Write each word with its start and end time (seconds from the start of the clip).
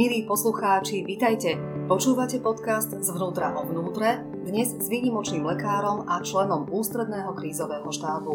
Milí 0.00 0.24
poslucháči, 0.24 1.04
vitajte. 1.04 1.60
Počúvate 1.84 2.40
podcast 2.40 2.88
zvnútra 3.04 3.52
o 3.52 3.68
vnútre, 3.68 4.24
dnes 4.48 4.72
s 4.72 4.88
výnimočným 4.88 5.44
lekárom 5.44 6.08
a 6.08 6.24
členom 6.24 6.64
ústredného 6.72 7.36
krízového 7.36 7.84
štábu. 7.84 8.32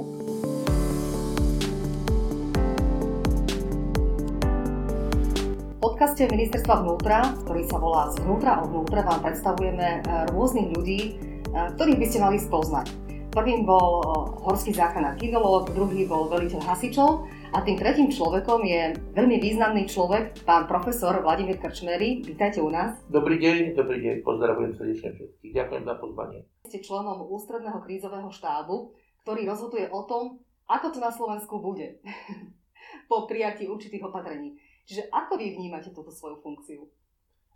Podcaste 5.81 6.29
Ministerstva 6.29 6.85
vnútra, 6.85 7.33
ktorý 7.42 7.66
sa 7.66 7.81
volá 7.81 8.13
Zvnútra 8.13 8.61
o 8.61 8.70
vnútre, 8.70 9.02
vám 9.02 9.25
predstavujeme 9.25 10.06
eh, 10.06 10.29
rôznych 10.38 10.70
ľudí, 10.70 11.17
eh, 11.17 11.74
ktorých 11.74 11.97
by 11.97 12.06
ste 12.06 12.20
mali 12.21 12.38
spoznať. 12.38 12.93
Prvým 13.34 13.66
bol 13.66 14.06
eh, 14.06 14.10
horský 14.46 14.70
záchranár 14.70 15.17
kinológ, 15.17 15.74
druhý 15.74 16.05
bol 16.05 16.29
veliteľ 16.29 16.61
hasičov 16.61 17.25
a 17.57 17.66
tým 17.66 17.81
tretím 17.81 18.13
človekom 18.13 18.61
je 18.70 19.02
veľmi 19.15 19.39
významný 19.39 19.87
človek, 19.87 20.43
pán 20.43 20.67
profesor 20.67 21.15
Vladimír 21.23 21.55
Krčmery. 21.55 22.19
Vítajte 22.19 22.59
u 22.59 22.67
nás. 22.67 22.99
Dobrý 23.07 23.39
deň, 23.39 23.71
dobrý 23.71 24.03
deň, 24.03 24.15
pozdravujem 24.27 24.75
srdečne 24.75 25.15
všetkých. 25.15 25.55
Ďakujem 25.55 25.83
za 25.87 25.95
pozvanie. 25.95 26.39
Ste 26.67 26.83
členom 26.83 27.23
ústredného 27.23 27.79
krízového 27.79 28.27
štábu, 28.27 28.91
ktorý 29.23 29.47
rozhoduje 29.47 29.87
o 29.87 30.03
tom, 30.03 30.43
ako 30.67 30.91
to 30.91 30.99
na 30.99 31.15
Slovensku 31.15 31.63
bude 31.63 32.03
po 33.09 33.23
prijatí 33.23 33.71
určitých 33.71 34.03
opatrení. 34.03 34.59
Čiže 34.83 35.07
ako 35.07 35.39
vy 35.39 35.55
vnímate 35.55 35.95
túto 35.95 36.11
svoju 36.11 36.43
funkciu? 36.43 36.84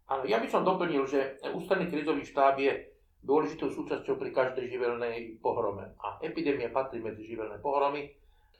Áno, 0.07 0.23
ja 0.23 0.39
by 0.39 0.47
som 0.47 0.63
doplnil, 0.63 1.03
že 1.11 1.43
ústredný 1.51 1.91
krízový 1.91 2.23
štáb 2.23 2.55
je 2.63 2.87
dôležitou 3.19 3.67
súčasťou 3.67 4.15
pri 4.15 4.31
každej 4.31 4.71
živelnej 4.71 5.43
pohrome. 5.43 5.91
A 5.99 6.23
epidémia 6.23 6.71
patrí 6.71 7.03
medzi 7.03 7.27
živelné 7.27 7.59
pohromy 7.59 8.15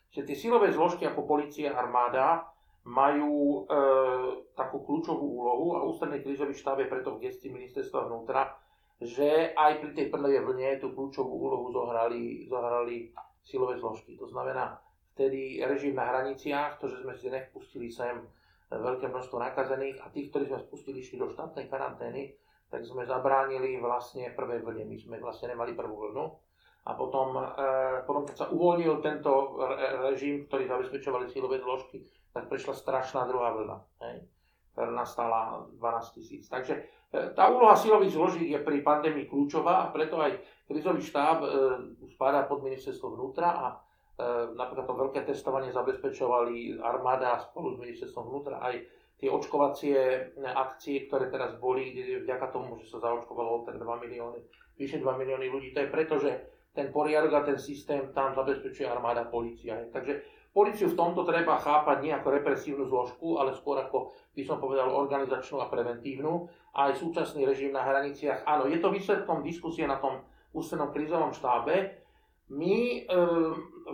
že 0.09 0.25
tie 0.25 0.33
silové 0.33 0.73
zložky 0.73 1.05
ako 1.05 1.29
policia, 1.29 1.69
armáda 1.77 2.48
majú 2.87 3.67
e, 3.67 3.75
takú 4.55 4.83
kľúčovú 4.87 5.25
úlohu 5.25 5.67
a 5.75 5.83
ústredný 5.83 6.23
krízový 6.23 6.55
štáb 6.55 6.83
je 6.83 6.91
preto 6.91 7.15
v 7.15 7.27
gesti 7.27 7.51
ministerstva 7.51 8.07
vnútra, 8.07 8.55
že 8.99 9.55
aj 9.55 9.83
pri 9.83 9.91
tej 9.95 10.07
prvej 10.11 10.43
vlne 10.43 10.79
tú 10.79 10.91
kľúčovú 10.95 11.31
úlohu 11.31 11.71
zohrali, 11.71 12.47
zohrali 12.47 13.11
silové 13.43 13.79
zložky. 13.79 14.15
To 14.19 14.27
znamená, 14.27 14.79
vtedy 15.15 15.59
režim 15.63 15.95
na 15.95 16.07
hraniciach, 16.07 16.79
to, 16.79 16.87
že 16.87 17.03
sme 17.03 17.15
si 17.15 17.27
nevpustili 17.27 17.91
sem 17.91 18.23
veľké 18.69 19.09
množstvo 19.09 19.37
nakazených 19.39 19.97
a 20.03 20.11
tých, 20.13 20.29
ktorí 20.29 20.45
sme 20.47 20.59
spustili, 20.61 21.01
išli 21.01 21.17
do 21.17 21.31
štátnej 21.31 21.65
karantény, 21.71 22.37
tak 22.69 22.85
sme 22.85 23.01
zabránili 23.07 23.81
vlastne 23.81 24.29
prvej 24.37 24.61
vlne. 24.61 24.85
My 24.85 24.97
sme 24.99 25.17
vlastne 25.17 25.57
nemali 25.57 25.73
prvú 25.73 26.05
vlnu 26.05 26.25
a 26.85 26.91
potom, 26.93 27.33
e, 27.33 27.45
potom 28.05 28.23
keď 28.29 28.35
sa 28.37 28.45
uvoľnil 28.53 29.01
tento 29.01 29.57
režim, 30.05 30.45
ktorý 30.45 30.69
zabezpečovali 30.69 31.25
sílové 31.33 31.57
zložky, 31.65 32.05
tak 32.33 32.49
prišla 32.49 32.73
strašná 32.77 33.25
druhá 33.25 33.53
vlna, 33.55 33.77
hej, 34.05 34.25
ktorá 34.73 34.91
nastala 34.93 35.65
12 35.77 36.15
tisíc. 36.17 36.45
Takže 36.47 36.73
e, 37.09 37.33
tá 37.33 37.49
úloha 37.49 37.73
sílových 37.73 38.15
zložiek 38.15 38.47
je 38.53 38.59
pri 38.61 38.85
pandémii 38.85 39.25
kľúčová 39.25 39.87
a 39.87 39.91
preto 39.91 40.21
aj 40.21 40.37
krizový 40.69 41.01
štáb 41.01 41.37
e, 41.41 41.47
spadá 42.13 42.45
pod 42.45 42.61
ministerstvo 42.61 43.17
vnútra 43.17 43.49
a 43.49 43.67
napríklad 44.51 44.83
to 44.83 44.99
veľké 44.99 45.19
testovanie 45.23 45.71
zabezpečovali 45.71 46.83
armáda 46.83 47.39
spolu 47.39 47.71
s 47.71 47.77
ministerstvom 47.79 48.27
vnútra 48.27 48.59
aj 48.59 48.83
tie 49.19 49.27
očkovacie 49.27 49.95
akcie, 50.43 51.07
ktoré 51.07 51.27
teraz 51.27 51.59
boli, 51.59 51.91
vďaka 52.23 52.55
tomu, 52.55 52.79
že 52.79 52.87
sa 52.87 53.03
zaočkovalo 53.03 53.67
ten 53.67 53.75
2 53.75 53.83
milióny, 53.83 54.39
vyše 54.79 55.03
2 55.03 55.03
milióny 55.19 55.51
ľudí, 55.51 55.75
to 55.75 55.83
je 55.83 55.91
preto, 55.91 56.15
že 56.19 56.31
ten 56.71 56.87
poriadok 56.87 57.33
a 57.35 57.45
ten 57.51 57.59
systém 57.59 58.15
tam 58.15 58.31
zabezpečuje 58.31 58.87
armáda, 58.87 59.27
policia. 59.27 59.75
Takže 59.91 60.23
policiu 60.53 60.89
v 60.89 60.97
tomto 60.97 61.21
treba 61.25 61.61
chápať 61.61 61.97
nie 62.01 62.13
ako 62.13 62.27
represívnu 62.41 62.85
zložku, 62.89 63.37
ale 63.37 63.53
skôr 63.53 63.77
ako, 63.77 64.13
by 64.33 64.41
som 64.41 64.57
povedal, 64.57 64.89
organizačnú 64.89 65.61
a 65.61 65.69
preventívnu. 65.69 66.49
A 66.73 66.89
aj 66.89 67.01
súčasný 67.01 67.45
režim 67.45 67.69
na 67.69 67.85
hraniciach. 67.85 68.45
Áno, 68.45 68.65
je 68.65 68.77
to 68.81 68.89
výsledkom 68.89 69.45
diskusie 69.45 69.85
na 69.85 70.01
tom 70.01 70.25
ústrednom 70.53 70.89
krízovom 70.89 71.29
štábe. 71.33 72.01
My 72.49 73.05
e, 73.05 73.17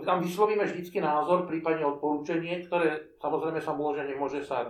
tam 0.00 0.24
vyslovíme 0.24 0.64
vždycky 0.64 0.96
názor, 0.96 1.44
prípadne 1.44 1.84
odporúčanie, 1.84 2.64
ktoré 2.64 3.16
samozrejme 3.20 3.60
sa 3.60 3.76
môže, 3.76 4.00
nemôže 4.08 4.40
sa 4.40 4.64
e, 4.64 4.68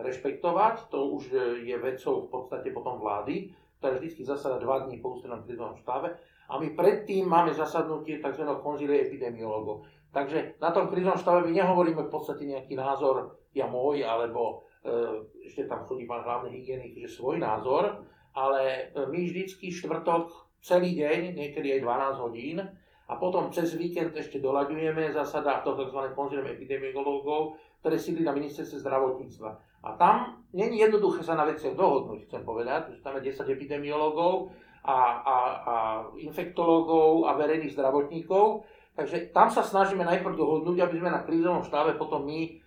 rešpektovať. 0.00 0.88
To 0.88 1.12
už 1.12 1.36
je 1.60 1.76
vecou 1.76 2.24
v 2.24 2.28
podstate 2.32 2.72
potom 2.72 2.96
vlády, 2.96 3.52
ktorá 3.76 4.00
vždycky 4.00 4.24
zasada 4.24 4.56
dva 4.56 4.88
dní 4.88 5.04
po 5.04 5.12
ústrednom 5.12 5.44
krízovom 5.44 5.76
štábe 5.76 6.16
a 6.46 6.62
my 6.62 6.78
predtým 6.78 7.26
máme 7.26 7.50
zasadnutie 7.50 8.22
tzv. 8.22 8.46
konzílie 8.62 9.02
epidemiológov. 9.10 9.82
Takže 10.16 10.56
na 10.64 10.72
tom 10.72 10.88
krizom 10.88 11.12
štábe 11.12 11.44
my 11.44 11.52
nehovoríme 11.52 12.08
v 12.08 12.12
podstate 12.12 12.48
nejaký 12.48 12.72
názor 12.72 13.36
ja 13.52 13.68
môj, 13.68 14.00
alebo 14.00 14.64
e, 14.80 15.20
ešte 15.44 15.68
tam 15.68 15.84
chodí 15.84 16.08
pán 16.08 16.24
hlavný 16.24 16.56
hygienik, 16.56 16.96
že 16.96 17.20
svoj 17.20 17.36
názor, 17.36 18.00
ale 18.32 18.96
e, 18.96 19.04
my 19.12 19.18
vždycky 19.28 19.68
štvrtok 19.68 20.32
celý 20.64 20.96
deň, 20.96 21.36
niekedy 21.36 21.76
aj 21.76 21.84
12 21.84 22.24
hodín, 22.24 22.64
a 23.06 23.12
potom 23.20 23.52
cez 23.52 23.76
víkend 23.76 24.16
ešte 24.16 24.40
doľaďujeme 24.40 25.12
zasada 25.12 25.60
to 25.60 25.76
tzv. 25.76 26.00
konzílium 26.16 26.48
epidemiológov, 26.48 27.60
ktoré 27.84 28.00
sídli 28.00 28.24
na 28.24 28.32
ministerstve 28.32 28.82
zdravotníctva. 28.82 29.50
A 29.84 29.94
tam 30.00 30.42
není 30.56 30.80
jednoduché 30.80 31.22
sa 31.22 31.36
na 31.36 31.44
veciach 31.44 31.76
dohodnúť, 31.76 32.24
chcem 32.24 32.40
povedať, 32.40 32.98
že 32.98 33.04
tam 33.04 33.20
je 33.20 33.36
10 33.36 33.52
epidemiológov, 33.52 34.50
a, 34.86 34.98
a, 35.18 35.36
a 35.66 35.76
infektológov 36.22 37.26
a 37.26 37.34
verejných 37.34 37.74
zdravotníkov. 37.74 38.62
Takže 38.96 39.30
tam 39.36 39.52
sa 39.52 39.60
snažíme 39.60 40.02
najprv 40.08 40.34
dohodnúť, 40.40 40.80
aby 40.80 40.96
sme 40.96 41.12
na 41.12 41.20
krízovom 41.20 41.60
štábe 41.60 42.00
potom 42.00 42.24
my 42.24 42.64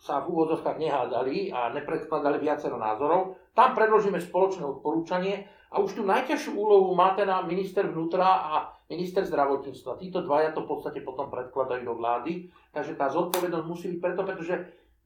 sa 0.00 0.24
v 0.24 0.32
úvodzovkách 0.32 0.76
nehádali 0.80 1.52
a 1.52 1.72
nepredkladali 1.72 2.40
viacero 2.40 2.80
názorov. 2.80 3.36
Tam 3.52 3.76
predložíme 3.76 4.20
spoločné 4.20 4.64
odporúčanie 4.64 5.48
a 5.72 5.80
už 5.80 6.00
tú 6.00 6.02
najťažšiu 6.04 6.52
úlohu 6.56 6.96
má 6.96 7.12
teda 7.12 7.44
minister 7.44 7.84
vnútra 7.88 8.24
a 8.24 8.54
minister 8.88 9.24
zdravotníctva. 9.28 10.00
Títo 10.00 10.24
dvaja 10.24 10.56
to 10.56 10.64
v 10.64 10.70
podstate 10.72 11.00
potom 11.04 11.28
predkladajú 11.28 11.82
do 11.84 11.94
vlády. 11.96 12.48
Takže 12.72 12.96
tá 12.96 13.12
zodpovednosť 13.12 13.66
musí 13.68 13.92
byť 13.96 14.00
preto, 14.00 14.22
pretože 14.24 14.54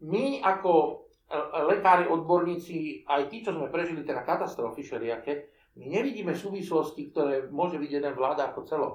my 0.06 0.38
ako 0.42 0.72
e, 0.78 0.90
lekári, 1.74 2.06
odborníci, 2.06 3.06
aj 3.08 3.26
tí, 3.26 3.42
čo 3.42 3.56
sme 3.56 3.72
prežili 3.72 4.06
teda 4.06 4.22
katastrofy 4.22 4.86
všelijaké, 4.86 5.32
my 5.78 5.86
nevidíme 5.86 6.34
súvislosti, 6.34 7.14
ktoré 7.14 7.46
môže 7.48 7.78
vidieť 7.78 8.02
jeden 8.02 8.14
vláda 8.14 8.50
ako 8.50 8.60
celok. 8.66 8.94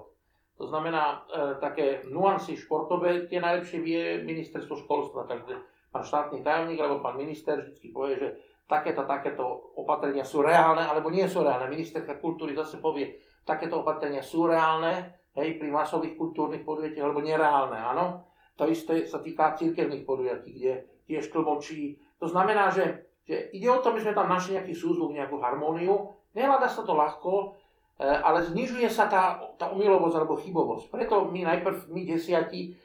To 0.55 0.65
znamená, 0.71 1.27
e, 1.27 1.59
také 1.59 1.85
nuancy 2.07 2.55
športové, 2.55 3.27
tie 3.27 3.43
najlepšie 3.43 3.79
vie 3.83 4.01
ministerstvo 4.23 4.87
školstva, 4.87 5.27
takže 5.27 5.59
pán 5.91 6.03
štátny 6.07 6.39
tajomník 6.43 6.79
alebo 6.79 7.03
pán 7.03 7.19
minister 7.19 7.59
vždy 7.59 7.87
povie, 7.91 8.15
že 8.15 8.29
takéto, 8.63 9.03
takéto 9.03 9.43
opatrenia 9.75 10.23
sú 10.23 10.39
reálne, 10.39 10.87
alebo 10.87 11.11
nie 11.11 11.27
sú 11.27 11.43
reálne. 11.43 11.67
Ministerka 11.67 12.15
kultúry 12.15 12.55
zase 12.55 12.79
povie, 12.79 13.19
takéto 13.43 13.83
opatrenia 13.83 14.23
sú 14.23 14.47
reálne, 14.47 15.19
hej, 15.35 15.59
pri 15.59 15.67
masových 15.67 16.15
kultúrnych 16.15 16.63
podujatiach, 16.63 17.03
alebo 17.03 17.19
nereálne, 17.19 17.75
áno. 17.75 18.23
To 18.55 18.63
isté 18.71 19.03
sa 19.03 19.19
týka 19.19 19.59
cirkevných 19.59 20.07
podujatí, 20.07 20.55
kde 20.55 20.73
tiež 21.11 21.27
tlmočí. 21.35 21.99
To 22.23 22.31
znamená, 22.31 22.71
že, 22.71 23.11
že 23.27 23.51
ide 23.51 23.67
o 23.67 23.83
to, 23.83 23.91
že 23.99 24.07
sme 24.07 24.15
tam 24.15 24.31
našli 24.31 24.55
nejaký 24.55 24.71
súzvuk, 24.71 25.11
nejakú 25.11 25.35
harmóniu 25.43 26.15
Nevláda 26.35 26.67
sa 26.67 26.83
to 26.83 26.91
ľahko, 26.91 27.55
ale 27.99 28.43
znižuje 28.43 28.91
sa 28.91 29.07
tá, 29.07 29.39
tá 29.55 29.71
umilovosť 29.71 30.15
alebo 30.19 30.35
chybovosť. 30.35 30.91
Preto 30.91 31.31
my 31.31 31.47
najprv, 31.47 31.87
my 31.91 32.01
desiatí, 32.03 32.75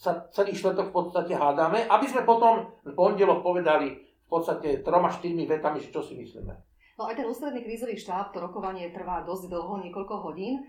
sa 0.00 0.16
celý 0.32 0.56
štvrtok 0.56 0.88
v 0.88 0.96
podstate 0.96 1.32
hádame, 1.36 1.84
aby 1.84 2.06
sme 2.08 2.24
potom 2.24 2.72
v 2.80 2.96
pondelok 2.96 3.44
povedali 3.44 4.00
v 4.00 4.28
podstate 4.32 4.80
troma, 4.80 5.12
štyrmi 5.12 5.44
vetami, 5.44 5.84
čo 5.84 6.00
si 6.00 6.16
myslíme. 6.16 6.56
No 6.96 7.04
aj 7.04 7.20
ten 7.20 7.28
ústredný 7.28 7.60
krízový 7.60 8.00
štáb, 8.00 8.32
to 8.32 8.40
rokovanie 8.40 8.88
trvá 8.96 9.20
dosť 9.28 9.52
dlho, 9.52 9.84
niekoľko 9.84 10.14
hodín. 10.24 10.64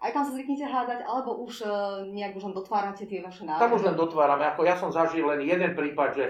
Aj 0.00 0.10
tam 0.10 0.26
sa 0.26 0.34
zvyknete 0.34 0.66
hádať, 0.66 1.06
alebo 1.06 1.44
už 1.46 1.62
e, 1.62 1.66
nejak 2.10 2.34
už 2.34 2.50
len 2.50 2.54
dotvárate 2.56 3.06
tie 3.06 3.22
vaše 3.22 3.46
návrhy? 3.46 3.62
Tam 3.62 3.76
už 3.76 3.84
len 3.86 3.96
dotvárame. 3.96 4.44
Ako 4.50 4.66
ja 4.66 4.74
som 4.74 4.90
zažil 4.90 5.22
len 5.28 5.44
jeden 5.44 5.76
prípad, 5.76 6.10
že 6.16 6.24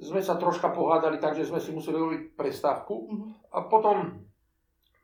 sme 0.00 0.22
sa 0.24 0.40
troška 0.40 0.72
pohádali, 0.72 1.20
takže 1.20 1.46
sme 1.46 1.60
si 1.60 1.74
museli 1.74 1.98
robiť 1.98 2.20
prestávku. 2.38 2.94
Uh-huh. 2.94 3.30
A 3.52 3.66
potom 3.66 4.24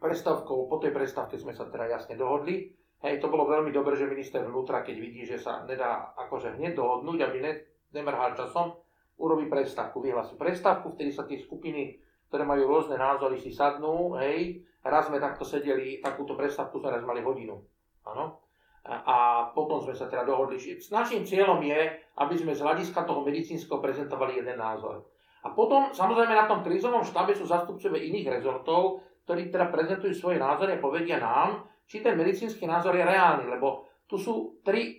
prestávkou, 0.00 0.67
po 0.67 0.76
tej 0.81 0.91
prestávke 0.91 1.37
sme 1.37 1.52
sa 1.52 1.69
teda 1.69 1.87
jasne 1.87 2.17
dohodli. 2.17 2.73
Hej, 3.00 3.20
to 3.20 3.32
bolo 3.32 3.49
veľmi 3.49 3.73
dobré, 3.73 3.97
že 3.97 4.08
minister 4.08 4.44
vnútra, 4.44 4.85
keď 4.85 4.97
vidí, 5.00 5.25
že 5.25 5.41
sa 5.41 5.64
nedá 5.64 6.12
akože 6.17 6.61
hneď 6.61 6.76
dohodnúť, 6.76 7.19
aby 7.25 7.38
ne, 7.41 7.52
nemrhal 7.97 8.37
časom, 8.37 8.76
urobí 9.17 9.49
prestávku, 9.49 10.05
vyhlási 10.05 10.37
prestávku, 10.37 10.93
vtedy 10.93 11.12
sa 11.12 11.25
tie 11.25 11.41
skupiny, 11.41 11.97
ktoré 12.29 12.44
majú 12.44 12.69
rôzne 12.69 13.00
názory, 13.00 13.41
si 13.41 13.56
sadnú, 13.56 14.20
hej, 14.20 14.61
raz 14.85 15.08
sme 15.08 15.17
takto 15.17 15.49
sedeli, 15.49 16.05
takúto 16.05 16.37
prestávku 16.37 16.76
sme 16.76 16.93
raz 16.93 17.00
mali 17.00 17.25
hodinu, 17.25 17.56
áno 18.05 18.50
a 18.88 19.49
potom 19.52 19.76
sme 19.85 19.93
sa 19.93 20.08
teda 20.08 20.25
dohodli, 20.25 20.56
našim 20.88 21.20
cieľom 21.20 21.61
je, 21.61 21.81
aby 22.17 22.35
sme 22.35 22.56
z 22.56 22.64
hľadiska 22.64 23.05
toho 23.05 23.20
medicínskeho 23.20 23.76
prezentovali 23.76 24.41
jeden 24.41 24.56
názor. 24.56 25.05
A 25.44 25.52
potom, 25.52 25.93
samozrejme, 25.93 26.32
na 26.32 26.49
tom 26.49 26.64
krízovom 26.64 27.05
štábe 27.05 27.32
sú 27.37 27.44
zastupcovia 27.44 28.00
iných 28.00 28.41
rezortov, 28.41 29.05
ktorí 29.31 29.47
teda 29.47 29.71
prezentujú 29.71 30.11
svoje 30.11 30.43
názory 30.43 30.75
a 30.75 30.82
povedia 30.82 31.23
nám, 31.23 31.62
či 31.87 32.03
ten 32.03 32.19
medicínsky 32.19 32.67
názor 32.67 32.99
je 32.99 33.06
reálny, 33.06 33.47
lebo 33.47 33.87
tu 34.11 34.19
sú 34.19 34.59
tri 34.67 34.91
e, 34.91 34.94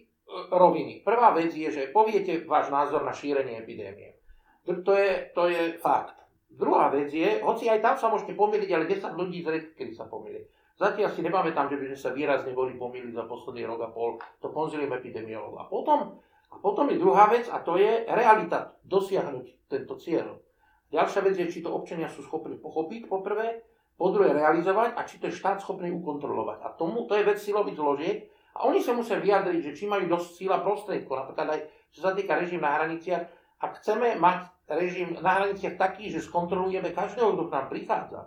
roviny. 0.55 1.03
Prvá 1.03 1.35
vec 1.35 1.51
je, 1.51 1.67
že 1.67 1.91
poviete 1.91 2.47
váš 2.47 2.71
názor 2.71 3.03
na 3.03 3.11
šírenie 3.11 3.59
epidémie. 3.59 4.15
To 4.63 4.95
je, 4.95 5.35
to 5.35 5.51
je 5.51 5.75
fakt. 5.83 6.15
Druhá 6.47 6.87
vec 6.95 7.11
je, 7.11 7.43
hoci 7.43 7.67
aj 7.67 7.83
tam 7.83 7.99
sa 7.99 8.07
môžete 8.07 8.31
pomýliť, 8.39 8.71
ale 8.71 8.87
10 8.87 9.19
ľudí 9.19 9.43
zriedka, 9.43 9.75
kedy 9.83 9.91
sa 9.91 10.07
pomýli. 10.07 10.47
Zatiaľ 10.79 11.11
si 11.11 11.27
nepamätám, 11.27 11.67
že 11.67 11.75
by 11.75 11.91
sme 11.91 11.99
sa 11.99 12.15
výrazne 12.15 12.55
boli 12.55 12.79
pomýliť 12.79 13.11
za 13.11 13.27
posledný 13.27 13.67
rok 13.67 13.83
a 13.83 13.91
pol. 13.91 14.15
To 14.39 14.47
konzilium 14.47 14.95
epidemiolog. 14.95 15.59
A 15.59 15.67
potom, 15.67 16.23
a 16.47 16.55
potom 16.55 16.87
je 16.87 17.03
druhá 17.03 17.27
vec 17.27 17.51
a 17.51 17.59
to 17.59 17.75
je 17.75 18.07
realita, 18.07 18.79
dosiahnuť 18.87 19.67
tento 19.67 19.99
cieľ. 19.99 20.39
Ďalšia 20.87 21.19
vec 21.19 21.35
je, 21.35 21.51
či 21.51 21.59
to 21.59 21.75
občania 21.75 22.07
sú 22.07 22.23
schopní 22.23 22.55
pochopiť, 22.55 23.11
poprvé, 23.11 23.70
po 24.01 24.09
druhé 24.09 24.33
realizovať 24.33 24.97
a 24.97 25.05
či 25.05 25.21
to 25.21 25.29
je 25.29 25.37
štát 25.37 25.61
schopný 25.61 25.93
ukontrolovať. 25.93 26.65
A 26.65 26.73
tomu, 26.73 27.05
to 27.05 27.13
je 27.13 27.21
vec 27.21 27.37
silových 27.37 27.77
zložiek 27.77 28.17
a 28.57 28.65
oni 28.65 28.81
sa 28.81 28.97
musia 28.97 29.21
vyjadriť, 29.21 29.61
že 29.61 29.75
či 29.77 29.85
majú 29.85 30.09
dosť 30.09 30.41
síla 30.41 30.65
prostriedkov, 30.65 31.21
napríklad 31.21 31.47
aj 31.53 31.59
čo 31.93 32.01
sa 32.01 32.17
týka 32.17 32.33
režim 32.33 32.65
na 32.65 32.73
hraniciach, 32.81 33.29
ak 33.61 33.71
chceme 33.77 34.17
mať 34.17 34.49
režim 34.73 35.21
na 35.21 35.37
hraniciach 35.37 35.77
taký, 35.77 36.09
že 36.09 36.25
skontrolujeme 36.25 36.89
každého, 36.89 37.37
kto 37.37 37.43
k 37.45 37.53
nám 37.53 37.65
prichádza, 37.69 38.21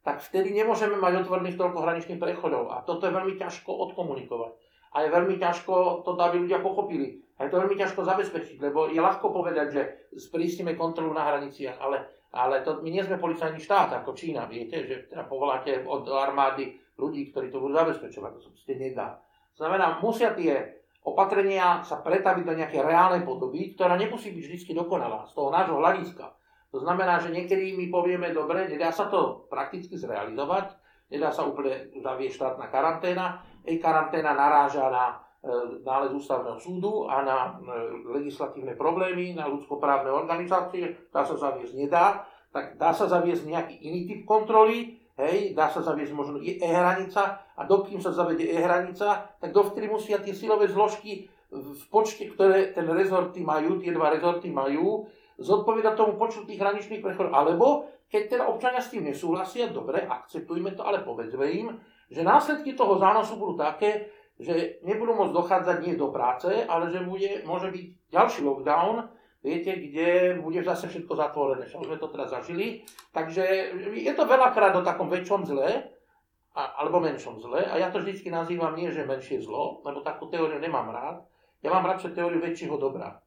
tak 0.00 0.24
vtedy 0.24 0.56
nemôžeme 0.56 0.96
mať 0.96 1.28
otvorených 1.28 1.60
toľko 1.60 1.78
hraničných 1.84 2.22
prechodov. 2.22 2.72
A 2.72 2.80
toto 2.80 3.04
je 3.04 3.12
veľmi 3.12 3.36
ťažko 3.36 3.68
odkomunikovať. 3.68 4.56
A 4.96 5.04
je 5.04 5.08
veľmi 5.12 5.36
ťažko 5.36 6.02
to, 6.02 6.16
aby 6.16 6.40
ľudia 6.40 6.64
pochopili. 6.64 7.20
A 7.36 7.44
je 7.44 7.52
to 7.52 7.60
veľmi 7.60 7.76
ťažko 7.76 8.00
zabezpečiť, 8.08 8.56
lebo 8.64 8.88
je 8.88 9.00
ľahko 9.00 9.28
povedať, 9.28 9.66
že 9.70 9.82
sprísnime 10.16 10.72
kontrolu 10.74 11.12
na 11.12 11.28
hraniciach, 11.28 11.76
ale, 11.76 12.08
ale 12.30 12.62
to, 12.62 12.78
my 12.78 12.88
nie 12.94 13.02
sme 13.02 13.18
policajný 13.18 13.58
štát 13.58 13.90
ako 14.02 14.14
Čína, 14.14 14.46
viete, 14.46 14.86
že 14.86 15.10
teda 15.10 15.26
povoláte 15.26 15.82
od 15.82 16.06
armády 16.06 16.78
ľudí, 16.94 17.34
ktorí 17.34 17.50
to 17.50 17.58
budú 17.58 17.74
zabezpečovať. 17.74 18.30
To 18.36 18.40
sa 18.40 18.50
proste 18.54 18.74
nedá. 18.78 19.18
Znamená, 19.58 19.98
musia 19.98 20.30
tie 20.36 20.80
opatrenia 21.02 21.82
sa 21.82 21.98
pretaviť 22.04 22.44
do 22.46 22.54
nejakej 22.54 22.82
reálnej 22.86 23.22
podoby, 23.26 23.74
ktorá 23.74 23.98
nemusí 23.98 24.30
byť 24.30 24.44
vždy 24.46 24.72
dokonalá 24.76 25.26
z 25.26 25.32
toho 25.34 25.48
nášho 25.50 25.80
hľadiska. 25.80 26.26
To 26.70 26.78
znamená, 26.78 27.18
že 27.18 27.34
niekedy 27.34 27.74
my 27.74 27.90
povieme, 27.90 28.30
dobre, 28.30 28.70
nedá 28.70 28.94
sa 28.94 29.10
to 29.10 29.50
prakticky 29.50 29.98
zrealizovať, 29.98 30.70
nedá 31.10 31.34
sa 31.34 31.42
úplne 31.42 31.90
zaviesť 31.98 32.36
štátna 32.38 32.70
karanténa, 32.70 33.42
jej 33.66 33.82
karanténa 33.82 34.38
naráža 34.38 34.86
na 34.86 35.18
nález 35.80 36.12
ústavného 36.12 36.60
súdu 36.60 37.08
a 37.08 37.24
na 37.24 37.38
e, 37.40 37.50
legislatívne 38.20 38.76
problémy, 38.76 39.32
na 39.32 39.48
ľudskoprávne 39.48 40.12
organizácie, 40.12 41.08
tá 41.08 41.24
sa 41.24 41.32
zaviesť 41.32 41.74
nedá, 41.80 42.28
tak 42.52 42.76
dá 42.76 42.92
sa 42.92 43.08
zaviesť 43.08 43.48
nejaký 43.48 43.74
iný 43.80 44.00
typ 44.04 44.20
kontroly, 44.28 45.00
hej, 45.16 45.56
dá 45.56 45.72
sa 45.72 45.80
zaviesť 45.80 46.12
možno 46.12 46.44
e-hranica. 46.44 47.40
A 47.56 47.64
dokým 47.64 48.04
sa 48.04 48.12
zavede 48.12 48.44
e-hranica, 48.52 49.36
tak 49.40 49.50
dovtedy 49.52 49.88
musia 49.88 50.20
tie 50.20 50.36
silové 50.36 50.68
zložky 50.68 51.28
v 51.50 51.82
počte, 51.90 52.30
ktoré 52.30 52.70
ten 52.76 52.86
rezorty 52.86 53.42
majú, 53.42 53.82
tie 53.82 53.90
dva 53.90 54.14
rezorty 54.14 54.52
majú, 54.52 55.08
zodpoveda 55.40 55.98
tomu 55.98 56.14
počtu 56.14 56.46
tých 56.46 56.60
hraničných 56.62 57.02
prechodov. 57.02 57.32
Alebo 57.34 57.90
keď 58.06 58.22
teda 58.38 58.44
občania 58.46 58.78
s 58.78 58.92
tým 58.92 59.08
nesúhlasia, 59.08 59.72
dobre, 59.72 60.04
akceptujme 60.06 60.76
to, 60.78 60.86
ale 60.86 61.02
povedzme 61.02 61.46
im, 61.50 61.74
že 62.10 62.26
následky 62.26 62.74
toho 62.74 62.98
zánosu 62.98 63.38
budú 63.38 63.54
také, 63.58 64.10
že 64.40 64.80
nebudú 64.82 65.12
môcť 65.12 65.36
dochádzať 65.36 65.76
nie 65.84 65.94
do 66.00 66.08
práce, 66.08 66.48
ale 66.48 66.88
že 66.88 67.04
bude, 67.04 67.44
môže 67.44 67.68
byť 67.68 67.86
ďalší 68.08 68.40
lockdown, 68.42 69.06
viete, 69.44 69.72
kde 69.76 70.40
bude 70.40 70.60
zase 70.64 70.88
všetko 70.88 71.12
zatvorené. 71.16 71.68
Už 71.68 71.88
sme 71.88 72.00
to 72.00 72.08
teraz 72.08 72.32
zažili. 72.32 72.84
Takže 73.12 73.76
je 73.96 74.12
to 74.16 74.24
veľakrát 74.24 74.76
o 74.76 74.84
takom 74.84 75.08
väčšom 75.12 75.44
zle, 75.44 75.92
a, 76.54 76.62
alebo 76.82 76.98
menšom 76.98 77.38
zle. 77.38 77.62
A 77.62 77.78
ja 77.78 77.88
to 77.94 78.02
vždy 78.02 78.26
nazývam 78.28 78.74
nie, 78.74 78.90
že 78.90 79.06
menšie 79.06 79.40
zlo, 79.40 79.80
lebo 79.86 80.02
takú 80.02 80.26
teóriu 80.26 80.58
nemám 80.58 80.90
rád. 80.90 81.16
Ja 81.60 81.70
mám 81.76 81.86
radšej 81.86 82.16
teóriu 82.16 82.40
väčšieho 82.40 82.76
dobra. 82.80 83.20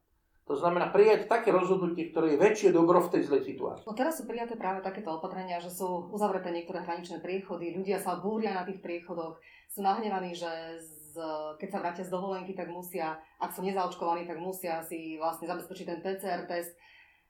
To 0.44 0.52
znamená 0.52 0.92
prijať 0.92 1.24
také 1.24 1.48
rozhodnutie, 1.48 2.12
ktoré 2.12 2.36
je 2.36 2.42
väčšie 2.44 2.68
dobro 2.68 3.00
v 3.00 3.16
tej 3.16 3.32
zlej 3.32 3.48
situácii. 3.48 3.88
No 3.88 3.96
teraz 3.96 4.20
sú 4.20 4.28
prijaté 4.28 4.60
práve 4.60 4.84
takéto 4.84 5.08
opatrenia, 5.16 5.56
že 5.56 5.72
sú 5.72 6.12
uzavreté 6.12 6.52
niektoré 6.52 6.84
hraničné 6.84 7.24
priechody, 7.24 7.72
ľudia 7.72 7.96
sa 7.96 8.20
búria 8.20 8.52
na 8.52 8.68
tých 8.68 8.84
priechodoch, 8.84 9.40
sú 9.72 9.80
nahnevaní, 9.80 10.36
že 10.36 10.76
z, 11.14 11.22
keď 11.62 11.68
sa 11.70 11.78
vrátia 11.78 12.04
z 12.04 12.10
dovolenky, 12.10 12.58
tak 12.58 12.66
musia, 12.66 13.14
ak 13.38 13.54
sú 13.54 13.62
nezaočkovaní, 13.62 14.26
tak 14.26 14.42
musia 14.42 14.82
si 14.82 15.14
vlastne 15.14 15.46
zabezpečiť 15.46 15.86
ten 15.86 16.00
PCR 16.02 16.42
test. 16.50 16.74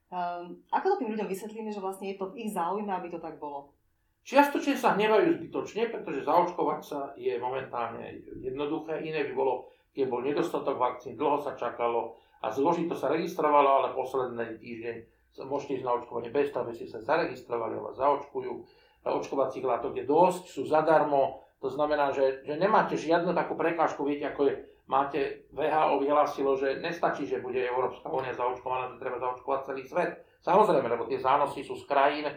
Um, 0.08 0.64
ako 0.72 0.96
to 0.96 1.00
tým 1.04 1.12
ľuďom 1.12 1.28
vysvetlíme, 1.28 1.68
že 1.68 1.84
vlastne 1.84 2.08
je 2.08 2.16
to 2.16 2.32
v 2.32 2.48
ich 2.48 2.50
záujme, 2.56 2.88
aby 2.88 3.12
to 3.12 3.20
tak 3.20 3.36
bolo? 3.36 3.76
Čiastočne 4.24 4.72
sa 4.72 4.96
hnevajú 4.96 5.36
zbytočne, 5.36 5.92
pretože 5.92 6.24
zaočkovať 6.24 6.80
sa 6.80 7.12
je 7.12 7.36
momentálne 7.36 8.24
jednoduché. 8.40 9.04
Iné 9.04 9.28
by 9.28 9.32
bolo, 9.36 9.68
keď 9.92 10.08
bol 10.08 10.24
nedostatok 10.24 10.80
vakcín, 10.80 11.20
dlho 11.20 11.44
sa 11.44 11.52
čakalo, 11.52 12.16
a 12.44 12.52
zložito 12.52 12.92
sa 12.92 13.08
registrovalo, 13.08 13.80
ale 13.80 13.96
posledný 13.96 14.60
týždeň 14.60 14.96
môžete 15.48 15.80
ísť 15.80 15.86
na 15.88 15.96
očkovanie 15.96 16.28
bez 16.28 16.52
toho, 16.52 16.68
aby 16.68 16.76
ste 16.76 16.88
sa 16.88 17.00
zaregistrovali, 17.00 17.80
vás 17.80 17.96
zaočkujú. 17.96 18.52
Očkovacích 19.04 19.64
látok 19.64 19.96
je 19.96 20.04
dosť, 20.04 20.44
sú 20.48 20.62
zadarmo, 20.64 21.43
to 21.64 21.72
znamená, 21.72 22.12
že, 22.12 22.44
že 22.44 22.60
nemáte 22.60 22.92
žiadnu 22.92 23.32
takú 23.32 23.56
prekážku, 23.56 24.04
viete, 24.04 24.28
ako 24.28 24.52
je, 24.52 24.54
máte, 24.84 25.48
VHO 25.56 25.96
vyhlásilo, 26.04 26.60
že 26.60 26.76
nestačí, 26.84 27.24
že 27.24 27.40
bude 27.40 27.56
Európska 27.56 28.04
únia 28.12 28.36
zaočkovaná, 28.36 28.92
že 28.92 29.00
treba 29.00 29.16
zaočkovať 29.16 29.72
celý 29.72 29.82
svet. 29.88 30.20
Samozrejme, 30.44 30.92
lebo 30.92 31.08
tie 31.08 31.16
zánosy 31.16 31.64
sú 31.64 31.80
z 31.80 31.88
krajín, 31.88 32.28
e, 32.28 32.36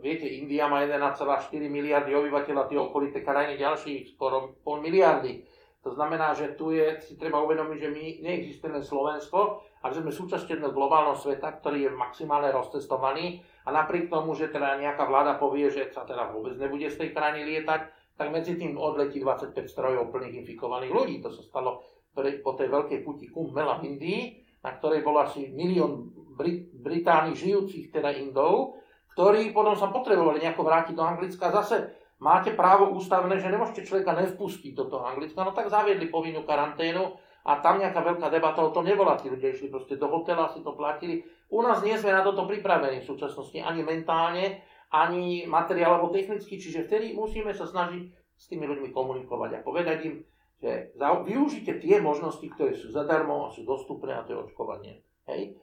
viete, 0.00 0.24
India 0.24 0.72
má 0.72 0.80
1,4 0.88 1.28
miliardy 1.68 2.16
obyvateľov, 2.16 2.72
tie 2.72 2.80
okolité 2.80 3.20
krajiny 3.20 3.60
ďalších 3.60 4.16
skoro 4.16 4.56
pol 4.64 4.80
miliardy. 4.80 5.44
To 5.84 5.92
znamená, 5.92 6.32
že 6.32 6.56
tu 6.56 6.72
je, 6.72 6.96
si 7.04 7.20
treba 7.20 7.44
uvedomiť, 7.44 7.78
že 7.78 7.92
my 7.92 8.04
neexistujeme 8.24 8.80
Slovensko, 8.80 9.60
ale 9.84 9.92
že 9.92 10.00
sme 10.00 10.16
súčasťou 10.16 10.72
globálneho 10.72 11.14
sveta, 11.14 11.60
ktorý 11.60 11.86
je 11.86 11.90
maximálne 11.92 12.48
rozcestovaný 12.56 13.44
a 13.62 13.70
napriek 13.70 14.08
tomu, 14.08 14.32
že 14.32 14.48
teda 14.48 14.80
nejaká 14.80 15.04
vláda 15.04 15.36
povie, 15.36 15.68
že 15.68 15.92
sa 15.92 16.08
teda 16.08 16.32
vôbec 16.32 16.56
nebude 16.56 16.88
z 16.88 17.04
tej 17.04 17.12
krajiny 17.12 17.44
lietať, 17.46 17.95
tak 18.16 18.32
medzi 18.32 18.56
tým 18.56 18.80
odletí 18.80 19.20
25 19.20 19.52
strojov 19.68 20.08
plných 20.08 20.40
infikovaných 20.42 20.92
ľudí. 20.92 21.16
To 21.20 21.28
sa 21.28 21.44
stalo 21.44 21.84
po 22.16 22.52
tej 22.56 22.68
veľkej 22.72 23.04
puti 23.04 23.28
Kumbela 23.28 23.76
v 23.76 23.92
Indii, 23.92 24.20
na 24.64 24.72
ktorej 24.72 25.04
bolo 25.04 25.20
asi 25.20 25.52
milión 25.52 26.10
Brit- 26.32 26.72
Británií 26.72 27.36
žijúcich, 27.36 27.92
teda 27.92 28.16
Indov, 28.16 28.80
ktorí 29.12 29.52
potom 29.52 29.76
sa 29.76 29.92
potrebovali 29.92 30.40
nejako 30.40 30.64
vrátiť 30.64 30.94
do 30.96 31.04
Anglicka. 31.04 31.52
Zase 31.52 31.92
máte 32.20 32.56
právo 32.56 32.92
ústavné, 32.96 33.36
že 33.36 33.52
nemôžete 33.52 33.84
človeka 33.84 34.16
nevpustiť 34.16 34.72
do 34.72 34.88
toho 34.88 35.04
Anglicka, 35.04 35.44
no 35.44 35.52
tak 35.52 35.68
zaviedli 35.68 36.08
povinnú 36.08 36.44
karanténu 36.48 37.16
a 37.46 37.62
tam 37.62 37.78
nejaká 37.78 38.02
veľká 38.02 38.26
debata 38.32 38.64
o 38.64 38.74
tom 38.74 38.88
nebola. 38.88 39.14
Tí 39.20 39.30
ľudia 39.30 39.54
išli 39.54 39.70
proste 39.70 39.94
do 40.00 40.10
hotela, 40.10 40.50
si 40.50 40.64
to 40.66 40.74
platili. 40.74 41.22
U 41.52 41.62
nás 41.62 41.78
nie 41.84 41.94
sme 41.94 42.10
na 42.10 42.26
toto 42.26 42.42
pripravení 42.48 43.06
v 43.06 43.08
súčasnosti, 43.08 43.54
ani 43.62 43.86
mentálne, 43.86 44.65
ani 44.90 45.44
materiálovo 45.50 46.14
technicky, 46.14 46.58
čiže 46.58 46.86
vtedy 46.86 47.14
musíme 47.14 47.50
sa 47.50 47.66
snažiť 47.66 48.04
s 48.36 48.44
tými 48.46 48.68
ľuďmi 48.68 48.88
komunikovať 48.94 49.50
a 49.58 49.64
povedať 49.64 49.98
im, 50.06 50.14
že 50.62 50.94
využite 50.98 51.82
tie 51.82 52.00
možnosti, 52.00 52.44
ktoré 52.54 52.72
sú 52.72 52.92
zadarmo 52.92 53.48
a 53.48 53.52
sú 53.52 53.66
dostupné 53.66 54.16
a 54.16 54.24
to 54.24 54.32
je 54.32 54.42
očkovanie. 54.46 54.94
Hej? 55.28 55.56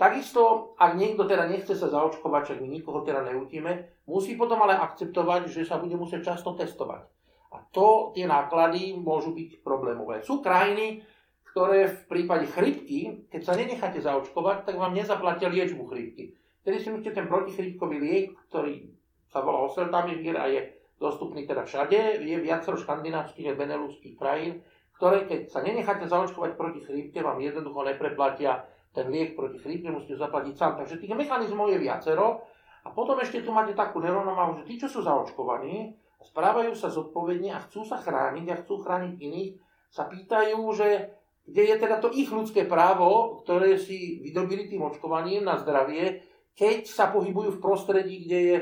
Takisto, 0.00 0.72
ak 0.80 0.96
niekto 0.96 1.28
teda 1.28 1.44
nechce 1.44 1.76
sa 1.76 1.92
zaočkovať, 1.92 2.56
čak 2.56 2.58
my 2.64 2.68
nikoho 2.72 3.04
teda 3.04 3.20
neutíme, 3.20 4.00
musí 4.08 4.32
potom 4.32 4.64
ale 4.64 4.80
akceptovať, 4.80 5.52
že 5.52 5.68
sa 5.68 5.76
bude 5.76 5.92
musieť 5.92 6.32
často 6.34 6.56
testovať. 6.56 7.04
A 7.52 7.60
to, 7.68 8.14
tie 8.16 8.24
náklady 8.24 8.96
môžu 8.96 9.36
byť 9.36 9.60
problémové. 9.60 10.24
Sú 10.24 10.40
krajiny, 10.40 11.04
ktoré 11.50 11.90
v 11.90 12.00
prípade 12.06 12.46
chrypky, 12.48 13.28
keď 13.28 13.42
sa 13.44 13.58
nenecháte 13.58 14.00
zaočkovať, 14.00 14.70
tak 14.70 14.78
vám 14.78 14.94
nezaplatia 14.94 15.50
liečbu 15.50 15.84
chrypky. 15.90 16.38
Tedy 16.60 16.76
si 16.76 16.88
musíte 16.92 17.16
ten 17.16 17.26
protichrypkový 17.26 17.96
liek, 18.00 18.36
ktorý 18.52 18.88
sa 19.30 19.40
volá 19.40 19.64
oseltamivir 19.64 20.36
a 20.36 20.50
je 20.50 20.60
dostupný 21.00 21.48
teda 21.48 21.64
všade, 21.64 22.20
je 22.20 22.36
viacero 22.44 22.76
škandinávskych 22.76 23.48
a 23.48 23.56
beneluských 23.56 24.14
krajín, 24.20 24.60
ktoré 25.00 25.24
keď 25.24 25.48
sa 25.48 25.64
nenecháte 25.64 26.04
zaočkovať 26.04 26.60
proti 26.60 26.84
chrípke, 26.84 27.24
vám 27.24 27.40
jednoducho 27.40 27.88
nepreplatia 27.88 28.68
ten 28.92 29.08
liek 29.08 29.38
proti 29.38 29.56
chrípke 29.56 29.88
musíte 29.88 30.18
zaplatiť 30.18 30.54
sám. 30.58 30.72
Takže 30.82 31.00
tých 31.00 31.14
mechanizmov 31.14 31.70
je 31.70 31.78
viacero. 31.78 32.42
A 32.84 32.90
potom 32.90 33.16
ešte 33.20 33.44
tu 33.44 33.52
máte 33.52 33.76
takú 33.76 34.00
nerovnováhu, 34.00 34.60
že 34.60 34.66
tí, 34.66 34.80
čo 34.80 34.88
sú 34.88 35.04
zaočkovaní, 35.04 35.94
správajú 36.20 36.72
sa 36.76 36.88
zodpovedne 36.88 37.52
a 37.52 37.62
chcú 37.64 37.84
sa 37.84 38.00
chrániť 38.00 38.46
a 38.50 38.60
chcú 38.60 38.80
chrániť 38.82 39.14
iných, 39.20 39.50
sa 39.92 40.08
pýtajú, 40.08 40.58
že 40.76 41.12
kde 41.44 41.62
je 41.66 41.76
teda 41.76 41.98
to 41.98 42.12
ich 42.12 42.28
ľudské 42.30 42.64
právo, 42.68 43.40
ktoré 43.42 43.76
si 43.76 44.20
vydobili 44.22 44.70
tým 44.70 44.84
očkovaním 44.86 45.44
na 45.44 45.58
zdravie, 45.58 46.22
keď 46.56 46.88
sa 46.88 47.08
pohybujú 47.10 47.56
v 47.56 47.62
prostredí, 47.62 48.26
kde 48.26 48.38
je 48.38 48.56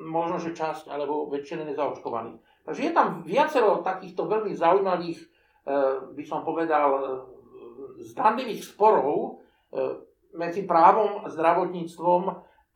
možno, 0.00 0.40
že 0.40 0.56
časť 0.56 0.88
alebo 0.88 1.28
väčšina 1.28 1.66
nezaočkovaných. 1.68 2.40
Takže 2.64 2.82
je 2.88 2.92
tam 2.92 3.22
viacero 3.24 3.84
takýchto 3.84 4.28
veľmi 4.28 4.52
zaujímavých, 4.56 5.20
eh, 5.20 6.14
by 6.14 6.24
som 6.24 6.44
povedal, 6.44 6.88
eh, 6.96 7.04
zdanlivých 8.00 8.64
sporov, 8.64 9.40
E, 9.70 9.78
medzi 10.30 10.62
právom 10.62 11.26
a 11.26 11.30
zdravotníctvom 11.30 12.22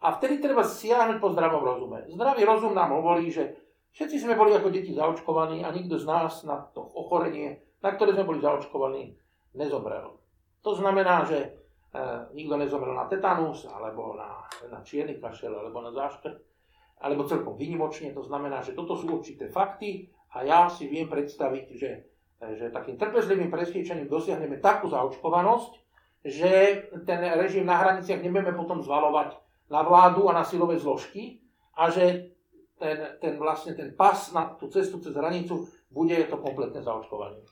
a 0.02 0.06
vtedy 0.18 0.42
treba 0.42 0.66
siahnuť 0.66 1.23
po 1.23 1.30
zdravom 1.30 1.62
rozume. 1.62 2.02
Zdravý 2.11 2.42
rozum 2.42 2.75
nám 2.75 2.90
hovorí, 2.99 3.30
že 3.30 3.54
všetci 3.94 4.26
sme 4.26 4.34
boli 4.34 4.54
ako 4.54 4.75
deti 4.75 4.90
zaočkovaní 4.90 5.62
a 5.62 5.70
nikto 5.70 5.99
z 5.99 6.06
nás 6.06 6.42
na 6.42 6.66
to 6.75 6.82
ochorenie, 6.82 7.62
na 7.78 7.94
ktoré 7.94 8.14
sme 8.14 8.26
boli 8.26 8.42
zaočkovaní, 8.42 9.14
nezomrel. 9.54 10.18
To 10.66 10.75
znamená, 10.75 11.26
že 11.30 11.54
nikto 12.34 12.58
nezomrel 12.58 12.94
na 12.94 13.06
tetanus, 13.06 13.70
alebo 13.70 14.18
na, 14.18 14.42
na 14.66 14.82
čierny 14.82 15.22
kašel, 15.22 15.54
alebo 15.54 15.78
na 15.78 15.94
záškrt, 15.94 16.36
alebo 16.98 17.28
celkom 17.28 17.54
vynimočne. 17.54 18.10
To 18.14 18.22
znamená, 18.26 18.66
že 18.66 18.74
toto 18.74 18.98
sú 18.98 19.06
určité 19.22 19.46
fakty 19.46 20.10
a 20.34 20.42
ja 20.42 20.66
si 20.66 20.90
viem 20.90 21.06
predstaviť, 21.06 21.66
že, 21.78 21.90
že 22.58 22.74
takým 22.74 22.98
trpezlivým 22.98 23.50
presviečaním 23.50 24.10
dosiahneme 24.10 24.58
takú 24.58 24.90
zaočkovanosť, 24.90 25.72
že 26.24 26.50
ten 27.04 27.20
režim 27.36 27.68
na 27.68 27.78
hraniciach 27.78 28.24
nebudeme 28.24 28.56
potom 28.56 28.80
zvalovať 28.80 29.36
na 29.68 29.84
vládu 29.84 30.26
a 30.32 30.32
na 30.32 30.44
silové 30.44 30.80
zložky 30.80 31.44
a 31.76 31.92
že 31.92 32.34
ten, 32.80 33.20
ten, 33.22 33.38
vlastne 33.38 33.76
ten 33.76 33.94
pas 33.94 34.16
na 34.34 34.56
tú 34.58 34.66
cestu 34.72 34.98
cez 34.98 35.14
hranicu 35.14 35.68
bude 35.92 36.16
to 36.26 36.36
kompletné 36.42 36.82
zaočkovanie. 36.82 37.44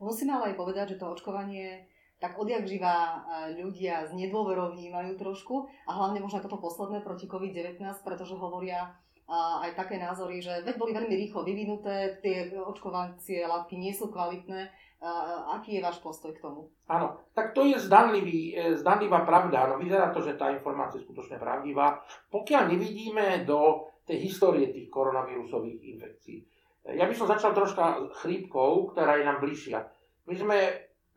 Musíme 0.00 0.32
ale 0.32 0.54
aj 0.54 0.56
povedať, 0.56 0.86
že 0.96 1.00
to 1.04 1.12
očkovanie 1.12 1.84
tak 2.20 2.36
odjak 2.36 2.68
živá 2.68 2.96
e, 2.96 3.18
ľudia 3.64 4.04
z 4.06 4.12
nedôverou 4.14 4.76
vnímajú 4.76 5.16
trošku 5.16 5.66
a 5.88 5.90
hlavne 5.96 6.20
možno 6.20 6.44
toto 6.44 6.60
posledné 6.60 7.00
proti 7.00 7.24
COVID-19, 7.24 7.80
pretože 8.04 8.36
hovoria 8.36 8.92
aj 9.30 9.78
také 9.78 9.94
názory, 9.94 10.42
že 10.42 10.66
veď 10.66 10.74
boli 10.74 10.90
veľmi 10.90 11.14
rýchlo 11.14 11.46
vyvinuté, 11.46 12.18
tie 12.18 12.50
očkovacie 12.50 13.46
látky 13.46 13.78
nie 13.78 13.94
sú 13.94 14.10
kvalitné. 14.10 14.66
Aký 15.54 15.78
je 15.78 15.86
váš 15.86 16.02
postoj 16.02 16.34
k 16.34 16.42
tomu? 16.42 16.68
Áno, 16.90 17.24
tak 17.32 17.56
to 17.56 17.64
je 17.64 17.78
zdanlivý, 17.78 18.52
e, 18.52 18.76
zdanlivá 18.76 19.24
pravda. 19.24 19.70
No, 19.70 19.80
vyzerá 19.80 20.12
to, 20.12 20.20
že 20.20 20.36
tá 20.36 20.52
informácia 20.52 21.00
je 21.00 21.06
skutočne 21.08 21.40
pravdivá. 21.40 22.02
Pokiaľ 22.28 22.74
nevidíme 22.74 23.46
do 23.48 23.88
tej 24.04 24.28
histórie 24.28 24.68
tých 24.74 24.90
koronavírusových 24.92 25.78
infekcií. 25.96 26.38
Ja 26.90 27.06
by 27.06 27.14
som 27.14 27.30
začal 27.30 27.54
troška 27.54 28.12
chrípkou, 28.20 28.92
ktorá 28.92 29.16
je 29.16 29.24
nám 29.24 29.38
bližšia. 29.40 29.78
My 30.26 30.34
sme 30.36 30.58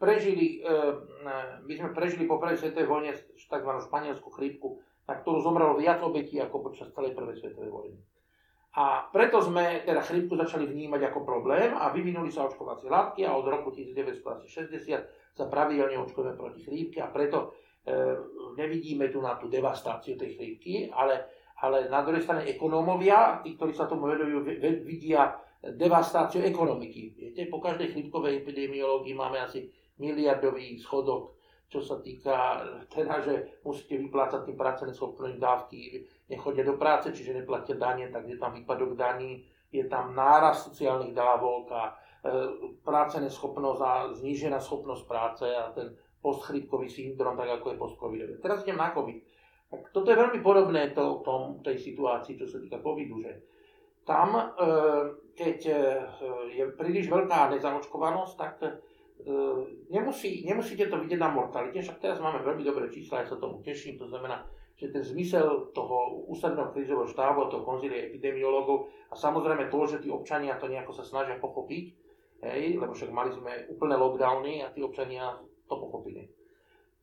prežili, 0.03 0.60
e, 0.60 0.67
e, 0.67 0.75
my 1.63 1.74
sme 1.79 1.95
prežili 1.95 2.27
po 2.27 2.36
prvej 2.36 2.60
svetovej 2.60 2.91
vojne 2.91 3.15
tzv. 3.15 3.72
španielskú 3.88 4.27
chrípku, 4.36 4.83
na 5.07 5.15
ktorú 5.15 5.39
zomrelo 5.39 5.79
viac 5.79 6.03
obetí 6.03 6.43
ako 6.43 6.67
počas 6.67 6.91
celej 6.91 7.15
prvej 7.15 7.39
svetovej 7.39 7.72
vojny. 7.72 7.95
A 8.74 9.07
preto 9.13 9.39
sme 9.39 9.86
teda 9.86 10.01
chrípku 10.01 10.33
začali 10.36 10.65
vnímať 10.67 11.07
ako 11.07 11.19
problém 11.24 11.72
a 11.77 11.93
vyvinuli 11.93 12.33
sa 12.33 12.50
očkovacie 12.50 12.89
látky 12.89 13.22
a 13.24 13.38
od 13.38 13.45
roku 13.45 13.69
1960 13.69 15.38
sa 15.38 15.45
pravidelne 15.45 15.95
očkujeme 16.01 16.33
proti 16.33 16.65
chrípke 16.65 17.00
a 17.00 17.07
preto 17.07 17.53
e, 17.86 17.93
nevidíme 18.60 19.07
tu 19.13 19.22
na 19.22 19.38
tú 19.38 19.48
devastáciu 19.48 20.17
tej 20.17 20.36
chrípky, 20.36 20.89
ale, 20.89 21.31
ale 21.62 21.88
na 21.88 22.01
druhej 22.01 22.25
strane 22.25 22.50
ekonómovia, 22.50 23.45
tí, 23.45 23.53
ktorí 23.55 23.77
sa 23.77 23.86
tomu 23.86 24.10
vedujú, 24.10 24.41
vidia 24.83 25.38
devastáciu 25.63 26.43
ekonomiky. 26.43 27.15
Viete, 27.15 27.48
po 27.48 27.63
každej 27.63 27.95
chrípkovej 27.95 28.43
epidemiológii 28.43 29.15
máme 29.15 29.39
asi 29.39 29.72
miliardový 29.97 30.79
schodok, 30.79 31.38
čo 31.69 31.81
sa 31.81 31.97
týka 32.01 32.62
teda, 32.85 33.17
že 33.25 33.33
musíte 33.65 33.97
vyplácať 33.97 34.45
tým 34.45 34.57
práce 34.57 34.85
neschopným 34.85 35.41
dávky, 35.41 36.05
nechodia 36.29 36.62
do 36.62 36.77
práce, 36.77 37.09
čiže 37.09 37.33
neplatia 37.41 37.73
danie, 37.73 38.13
tak 38.13 38.29
je 38.29 38.38
tam 38.38 38.53
výpadok 38.53 38.93
daní, 38.93 39.41
je 39.73 39.89
tam 39.89 40.13
náraz 40.13 40.69
sociálnych 40.69 41.17
dávok 41.17 41.65
a 41.73 41.83
e, 41.89 41.93
práce 42.85 43.17
neschopnosť 43.17 43.81
a 43.81 43.91
znížená 44.13 44.62
schopnosť 44.62 45.03
práce 45.09 45.45
a 45.50 45.73
ten 45.73 45.97
postchrypkový 46.21 46.88
syndrom, 46.88 47.33
tak 47.33 47.50
ako 47.57 47.73
je 47.73 47.77
post 47.81 47.97
-covidový. 47.97 48.38
Teraz 48.38 48.62
idem 48.63 48.77
na 48.77 48.93
COVID. 48.93 49.17
Tak 49.73 49.89
toto 49.89 50.13
je 50.13 50.21
veľmi 50.21 50.39
podobné 50.45 50.93
to, 50.93 51.25
tom, 51.25 51.57
tej 51.65 51.81
situácii, 51.81 52.38
čo 52.38 52.45
sa 52.45 52.62
týka 52.62 52.77
covidu, 52.85 53.17
že 53.25 53.41
tam, 54.05 54.38
e, 54.38 54.43
keď 55.33 55.59
e, 55.65 55.77
je 56.53 56.63
príliš 56.77 57.09
veľká 57.09 57.50
nezaočkovanosť, 57.50 58.33
tak 58.38 58.62
nemusí, 59.89 60.43
nemusíte 60.43 60.91
to 60.91 61.00
vidieť 61.00 61.20
na 61.20 61.32
mortalite, 61.32 61.79
však 61.79 62.01
teraz 62.03 62.17
máme 62.20 62.43
veľmi 62.43 62.63
dobré 62.63 62.91
čísla, 62.91 63.24
ja 63.24 63.32
sa 63.32 63.39
tomu 63.39 63.63
teším, 63.63 63.96
to 63.96 64.08
znamená, 64.10 64.43
že 64.75 64.91
ten 64.91 65.05
zmysel 65.05 65.72
toho 65.72 66.27
ústredného 66.27 66.74
krízového 66.75 67.08
štábu, 67.08 67.48
toho 67.48 67.63
konzílie 67.63 68.12
epidemiológov 68.12 68.91
a 69.08 69.15
samozrejme 69.15 69.72
to, 69.72 69.79
že 69.88 70.01
tí 70.03 70.10
občania 70.12 70.60
to 70.60 70.67
nejako 70.67 70.91
sa 70.91 71.05
snažia 71.05 71.39
pochopiť, 71.39 71.86
hej, 72.43 72.75
lebo 72.75 72.91
však 72.91 73.13
mali 73.13 73.32
sme 73.32 73.70
úplné 73.72 73.96
lockdowny 73.96 74.53
a 74.65 74.74
tí 74.75 74.84
občania 74.84 75.39
to 75.70 75.75
pochopili. 75.79 76.27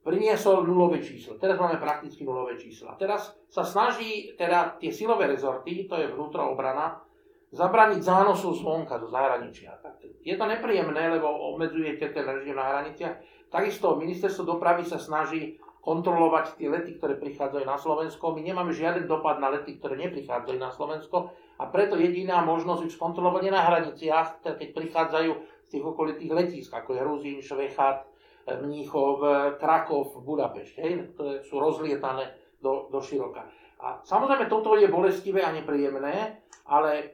Priniesol 0.00 0.64
nulové 0.64 1.04
číslo. 1.04 1.36
Teraz 1.36 1.60
máme 1.60 1.76
prakticky 1.76 2.24
nulové 2.24 2.56
čísla. 2.56 2.96
Teraz 2.96 3.36
sa 3.52 3.60
snaží 3.60 4.32
teda 4.32 4.80
tie 4.80 4.88
silové 4.88 5.28
rezorty, 5.28 5.84
to 5.84 5.92
je 6.00 6.08
vnútroobrana, 6.08 7.04
zabraniť 7.50 8.00
zánosu 8.02 8.54
zvonka 8.54 8.98
do 9.02 9.10
zahraničia. 9.10 9.74
Je 10.22 10.38
to 10.38 10.46
nepríjemné, 10.46 11.10
lebo 11.18 11.26
obmedzujete 11.54 12.14
ten 12.14 12.22
režim 12.22 12.54
na 12.54 12.70
hraniciach. 12.70 13.18
Takisto 13.50 13.98
ministerstvo 13.98 14.46
dopravy 14.46 14.86
sa 14.86 15.02
snaží 15.02 15.58
kontrolovať 15.80 16.60
tie 16.60 16.68
lety, 16.70 17.00
ktoré 17.00 17.16
prichádzajú 17.18 17.64
na 17.66 17.74
Slovensko. 17.80 18.36
My 18.36 18.44
nemáme 18.44 18.70
žiaden 18.70 19.08
dopad 19.08 19.40
na 19.40 19.50
lety, 19.50 19.80
ktoré 19.80 19.98
neprichádzajú 19.98 20.58
na 20.60 20.70
Slovensko 20.70 21.34
a 21.58 21.66
preto 21.66 21.96
jediná 21.96 22.44
možnosť 22.44 22.86
ich 22.86 22.94
skontrolovať 22.94 23.42
je 23.48 23.52
na 23.52 23.62
hraniciach, 23.64 24.28
keď 24.44 24.68
prichádzajú 24.76 25.30
z 25.66 25.68
tých 25.72 25.84
okolitých 25.84 26.32
letísk, 26.32 26.70
ako 26.70 26.94
je 26.94 27.00
Hruzín, 27.00 27.38
Švechat, 27.40 28.06
Mníchov, 28.46 29.24
Krakov, 29.56 30.20
Budapešť, 30.20 30.74
hej, 30.84 30.92
ktoré 31.16 31.42
sú 31.42 31.58
rozlietané 31.58 32.32
do, 32.60 32.92
do 32.92 33.00
široka. 33.00 33.48
A 33.80 34.04
samozrejme 34.04 34.52
toto 34.52 34.76
je 34.76 34.84
bolestivé 34.92 35.40
a 35.40 35.52
nepríjemné, 35.56 36.44
ale 36.66 36.90
e, 37.00 37.04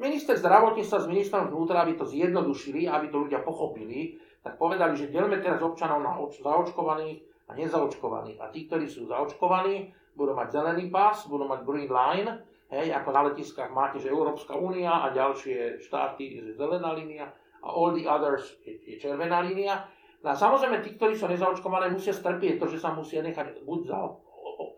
minister 0.00 0.38
zdravotníctva 0.38 0.98
s 1.04 1.10
ministrom 1.10 1.50
vnútra, 1.52 1.84
aby 1.84 1.98
to 1.98 2.08
zjednodušili, 2.08 2.88
aby 2.88 3.12
to 3.12 3.28
ľudia 3.28 3.44
pochopili, 3.44 4.16
tak 4.42 4.58
povedali, 4.58 4.96
že 4.98 5.12
delme 5.12 5.38
teraz 5.38 5.62
občanov 5.62 6.02
na 6.02 6.18
zaočkovaných 6.18 7.22
a 7.46 7.52
nezaočkovaných. 7.54 8.38
A 8.42 8.50
tí, 8.50 8.66
ktorí 8.66 8.90
sú 8.90 9.06
zaočkovaní, 9.06 9.94
budú 10.16 10.34
mať 10.34 10.48
zelený 10.58 10.90
pás, 10.90 11.24
budú 11.30 11.46
mať 11.46 11.62
green 11.62 11.88
line, 11.88 12.30
hej, 12.72 12.88
ako 12.92 13.08
na 13.12 13.22
letiskách 13.30 13.70
máte, 13.70 14.00
že 14.00 14.10
Európska 14.10 14.56
únia 14.56 15.04
a 15.04 15.12
ďalšie 15.12 15.78
štáty 15.84 16.40
je 16.40 16.56
zelená 16.56 16.96
línia 16.96 17.30
a 17.62 17.68
all 17.70 17.94
the 17.94 18.02
others 18.08 18.58
je, 18.66 18.74
je 18.82 18.96
červená 18.98 19.44
línia. 19.44 19.86
No 20.22 20.32
a 20.32 20.34
samozrejme, 20.34 20.82
tí, 20.82 20.98
ktorí 20.98 21.14
sú 21.14 21.30
nezaočkovaní, 21.30 21.94
musia 21.94 22.14
strpieť 22.14 22.58
to, 22.58 22.66
že 22.70 22.82
sa 22.82 22.94
musia 22.94 23.22
nechať 23.22 23.62
buď 23.62 23.80
za 23.86 23.98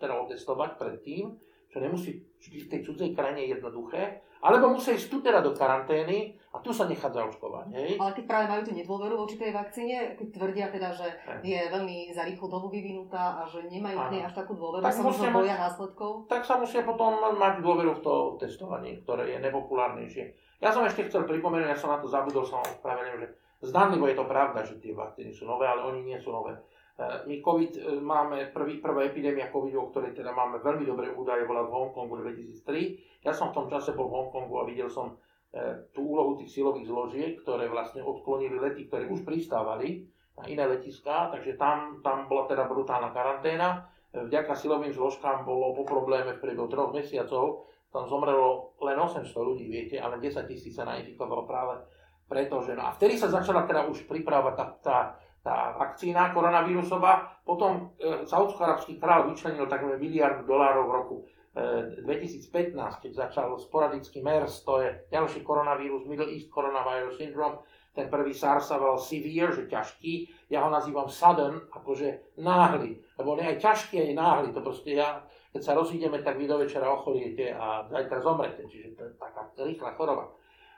teda 0.00 0.14
otestovať 0.26 0.76
predtým, 0.76 1.32
čo 1.74 1.82
nemusí 1.82 2.22
vždy 2.38 2.58
v 2.62 2.70
tej 2.70 2.80
cudzej 2.86 3.10
krajine 3.18 3.50
jednoduché, 3.50 4.22
alebo 4.44 4.70
musí 4.76 4.94
ísť 4.94 5.10
tu 5.10 5.18
teda 5.24 5.42
do 5.42 5.56
karantény 5.56 6.38
a 6.52 6.60
tu 6.62 6.70
sa 6.70 6.86
nechať 6.86 7.10
zaočkovať. 7.10 7.66
Hej? 7.74 7.90
Ale 7.98 8.12
keď 8.14 8.24
práve 8.30 8.46
majú 8.46 8.62
tú 8.62 8.72
nedôveru 8.76 9.16
voči 9.18 9.40
tej 9.40 9.50
vakcíne, 9.50 10.14
keď 10.14 10.26
tvrdia 10.36 10.66
teda, 10.70 10.94
že 10.94 11.08
je 11.42 11.58
veľmi 11.72 12.14
za 12.14 12.22
rýchlu 12.28 12.46
dobu 12.46 12.70
vyvinutá 12.70 13.40
a 13.40 13.48
že 13.48 13.66
nemajú 13.66 13.96
v 14.06 14.10
nej 14.14 14.22
až 14.22 14.36
takú 14.36 14.54
dôveru, 14.54 14.84
tak 14.84 14.94
sa 14.94 15.02
možno 15.02 15.32
boja 15.34 15.56
následkov. 15.58 16.30
Tak 16.30 16.46
sa 16.46 16.60
musia 16.60 16.86
potom 16.86 17.18
mať 17.34 17.64
dôveru 17.64 17.98
v 17.98 18.00
to 18.04 18.14
testovanie, 18.38 19.02
ktoré 19.02 19.34
je 19.34 19.42
nepopulárnejšie. 19.42 20.24
Ja 20.62 20.70
som 20.70 20.86
ešte 20.86 21.10
chcel 21.10 21.26
pripomenúť, 21.26 21.74
ja 21.74 21.80
som 21.80 21.90
na 21.90 21.98
to 21.98 22.06
zabudol, 22.06 22.46
som 22.46 22.62
ospravedlnil, 22.62 23.24
že 23.24 23.28
zdanlivo 23.64 24.06
je 24.06 24.16
to 24.20 24.28
pravda, 24.28 24.60
že 24.62 24.78
tie 24.78 24.92
vakcíny 24.92 25.32
sú 25.32 25.48
nové, 25.48 25.64
ale 25.64 25.82
oni 25.88 26.04
nie 26.04 26.20
sú 26.20 26.30
nové. 26.30 26.52
E, 26.94 27.26
my 27.26 27.36
COVID 27.42 27.72
e, 27.76 27.80
máme, 27.98 28.54
prvý, 28.54 28.78
prvá 28.78 29.02
epidémia 29.02 29.50
COVID, 29.50 29.74
o 29.74 29.90
ktorej 29.90 30.14
teda 30.14 30.30
máme 30.30 30.62
veľmi 30.62 30.86
dobré 30.86 31.10
údaje, 31.10 31.42
bola 31.42 31.66
v 31.66 31.74
Hongkongu 31.74 32.22
2003. 32.22 33.26
Ja 33.26 33.34
som 33.34 33.50
v 33.50 33.62
tom 33.62 33.66
čase 33.66 33.98
bol 33.98 34.06
v 34.06 34.14
Hongkongu 34.22 34.54
a 34.62 34.68
videl 34.68 34.86
som 34.86 35.18
e, 35.50 35.90
tú 35.90 36.14
úlohu 36.14 36.38
tých 36.38 36.54
silových 36.54 36.86
zložiek, 36.86 37.32
ktoré 37.42 37.66
vlastne 37.66 38.06
odklonili 38.06 38.62
lety, 38.62 38.86
ktoré 38.86 39.10
už 39.10 39.26
pristávali 39.26 40.06
na 40.38 40.46
iné 40.46 40.66
letiská, 40.70 41.30
takže 41.34 41.58
tam, 41.58 41.98
tam 42.02 42.30
bola 42.30 42.46
teda 42.46 42.66
brutálna 42.66 43.10
karanténa. 43.14 43.86
Vďaka 44.14 44.54
silovým 44.54 44.94
zložkám 44.94 45.42
bolo 45.42 45.74
po 45.74 45.82
probléme 45.82 46.38
v 46.38 46.42
priebehu 46.42 46.70
troch 46.70 46.94
mesiacov, 46.94 47.66
tam 47.90 48.06
zomrelo 48.10 48.74
len 48.82 48.98
800 48.98 49.30
ľudí, 49.30 49.66
viete, 49.70 49.98
ale 49.98 50.18
10 50.18 50.46
tisíc 50.50 50.74
sa 50.74 50.86
nainfikovalo 50.86 51.46
práve 51.46 51.82
preto, 52.26 52.58
že 52.62 52.74
no 52.74 52.86
a 52.86 52.94
vtedy 52.94 53.14
sa 53.14 53.30
začala 53.30 53.62
teda 53.62 53.86
už 53.86 54.10
pripravať 54.10 54.54
tá, 54.58 54.66
tá 54.82 54.98
tá 55.44 55.76
vakcína 55.76 56.32
koronavírusová. 56.32 57.44
Potom 57.44 57.92
e, 58.00 58.24
saudsko-arabský 58.24 58.96
král 58.96 59.28
vyčlenil 59.28 59.68
takmer 59.68 60.00
miliardu 60.00 60.48
dolárov 60.48 60.88
v 60.88 60.94
roku 60.96 61.16
e, 61.52 62.00
2015, 62.00 62.72
keď 63.04 63.12
začal 63.28 63.52
sporadický 63.60 64.24
MERS, 64.24 64.64
to 64.64 64.80
je 64.80 64.88
ďalší 65.12 65.44
koronavírus, 65.44 66.08
Middle 66.08 66.32
East 66.32 66.48
Coronavirus 66.48 67.20
Syndrome. 67.20 67.60
Ten 67.94 68.10
prvý 68.10 68.34
SARS 68.34 68.74
sa 68.74 68.80
volal 68.80 68.98
severe, 68.98 69.54
že 69.54 69.70
ťažký. 69.70 70.50
Ja 70.50 70.66
ho 70.66 70.70
nazývam 70.72 71.06
sudden, 71.06 71.62
akože 71.70 72.34
náhly. 72.42 72.98
Lebo 73.14 73.38
on 73.38 73.44
aj 73.44 73.62
ťažký, 73.62 74.02
aj 74.02 74.18
náhly. 74.18 74.48
To 74.50 74.66
proste 74.66 74.98
ja, 74.98 75.22
keď 75.54 75.62
sa 75.62 75.78
rozídeme, 75.78 76.18
tak 76.18 76.34
vy 76.34 76.50
do 76.50 76.58
večera 76.58 76.90
ochoriete 76.90 77.54
a 77.54 77.86
zajtra 77.86 78.18
zomrete. 78.18 78.66
Čiže 78.66 78.98
to 78.98 79.00
je 79.06 79.10
taká 79.14 79.46
rýchla 79.62 79.94
choroba. 79.94 80.26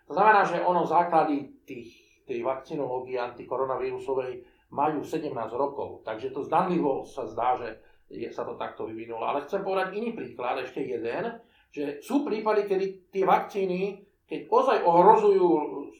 To 0.06 0.12
znamená, 0.12 0.44
že 0.44 0.60
ono 0.60 0.84
základy 0.84 1.64
tých, 1.64 1.88
tej 2.28 2.44
vakcinológie 2.44 3.16
antikoronavírusovej 3.16 4.44
majú 4.70 5.02
17 5.06 5.30
rokov. 5.54 6.02
Takže 6.02 6.34
to 6.34 6.42
zdanlivo 6.42 7.06
sa 7.06 7.26
zdá, 7.26 7.54
že 7.58 7.68
je, 8.10 8.30
sa 8.30 8.46
to 8.46 8.58
takto 8.58 8.86
vyvinulo. 8.86 9.22
Ale 9.22 9.46
chcem 9.46 9.62
povedať 9.62 9.98
iný 9.98 10.14
príklad, 10.14 10.62
ešte 10.62 10.82
jeden, 10.82 11.38
že 11.70 12.02
sú 12.02 12.22
prípady, 12.22 12.66
kedy 12.66 12.86
tie 13.10 13.24
vakcíny, 13.26 14.02
keď 14.26 14.40
ozaj 14.50 14.78
ohrozujú 14.82 15.48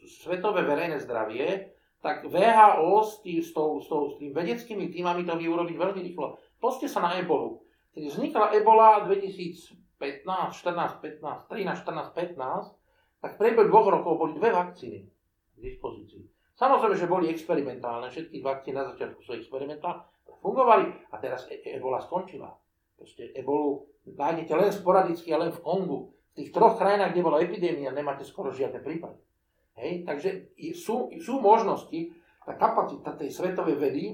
svetové 0.06 0.66
verejné 0.66 0.98
zdravie, 1.02 1.76
tak 2.02 2.26
VHO 2.26 3.02
s, 3.02 3.12
tým, 3.22 3.42
s, 3.42 3.50
tou, 3.50 3.82
s, 3.82 3.90
tou, 3.90 4.14
s 4.14 4.22
tým 4.22 4.30
vedeckými 4.30 4.94
týmami 4.94 5.26
to 5.26 5.34
vie 5.34 5.50
veľmi 5.50 6.00
rýchlo. 6.06 6.38
Poďte 6.62 6.86
sa 6.86 7.02
na 7.02 7.18
ebolu. 7.18 7.66
Keď 7.96 8.02
vznikla 8.12 8.54
ebola 8.54 9.02
2015, 9.08 9.82
14, 9.98 11.02
15, 11.02 11.50
13, 11.50 11.82
14, 11.82 12.36
15, 12.38 13.24
tak 13.24 13.30
v 13.34 13.38
priebehu 13.40 13.66
dvoch 13.66 13.88
rokov 13.90 14.12
boli 14.20 14.32
dve 14.38 14.54
vakcíny 14.54 15.00
k 15.02 15.56
dispozícii. 15.58 16.35
Samozrejme, 16.56 16.96
že 16.96 17.08
boli 17.08 17.28
experimentálne, 17.28 18.08
všetky 18.08 18.40
vakcíny 18.40 18.80
na 18.80 18.88
začiatku 18.88 19.20
sú 19.20 19.36
experimentálne, 19.36 20.08
fungovali 20.40 21.12
a 21.12 21.16
teraz 21.20 21.44
e- 21.52 21.60
ebola 21.76 22.00
skončila. 22.00 22.48
Proste 22.96 23.28
ebolu 23.36 23.84
nájdete 24.08 24.52
len 24.56 24.72
sporadicky 24.72 25.28
a 25.36 25.42
len 25.44 25.52
v 25.52 25.60
Kongu. 25.60 26.16
V 26.32 26.44
tých 26.44 26.50
troch 26.52 26.80
krajinách, 26.80 27.12
kde 27.12 27.26
bola 27.26 27.44
epidémia, 27.44 27.92
nemáte 27.92 28.24
skoro 28.24 28.52
žiadne 28.52 28.80
prípady. 28.80 29.20
Hej? 29.76 30.08
Takže 30.08 30.56
sú, 30.72 31.12
sú 31.20 31.40
možnosti, 31.44 32.16
tá 32.46 32.56
kapacita 32.56 33.12
tej 33.12 33.28
svetovej 33.34 33.76
vedy 33.76 34.04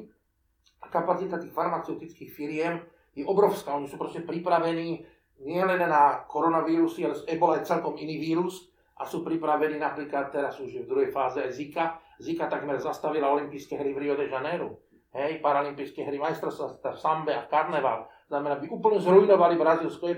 a 0.82 0.90
kapacita 0.90 1.38
tých 1.38 1.54
farmaceutických 1.54 2.30
firiem 2.32 2.82
je 3.14 3.22
obrovská. 3.22 3.76
Oni 3.76 3.87
sú 3.87 3.94
proste 3.94 4.25
pripravení 4.26 5.04
nielen 5.46 5.78
na 5.78 6.26
koronavírusy, 6.26 7.06
ale 7.06 7.14
ebola 7.30 7.62
je 7.62 7.70
celkom 7.70 7.94
iný 7.99 8.18
vírus 8.18 8.72
a 8.99 9.06
sú 9.06 9.22
pripravení 9.22 9.78
napríklad, 9.78 10.34
teraz 10.34 10.58
už 10.58 10.82
v 10.82 10.90
druhej 10.90 11.11
fáze 11.14 11.38
aj 11.38 11.52
Zika. 11.54 12.01
Zika 12.21 12.50
takmer 12.50 12.81
zastavila 12.83 13.33
olympijské 13.33 13.78
hry 13.78 13.95
v 13.95 14.00
Rio 14.02 14.14
de 14.19 14.28
Janeiro. 14.28 14.83
Hej, 15.12 15.45
paralympijské 15.45 16.09
hry, 16.09 16.16
majstrovstvá 16.16 16.97
v 16.97 17.00
sambe 17.00 17.37
a 17.37 17.45
v 17.45 17.52
karneval. 17.52 18.09
Znamená, 18.33 18.57
by 18.57 18.66
úplne 18.73 18.97
zrujnovali 18.97 19.61
Brazílsko. 19.61 20.09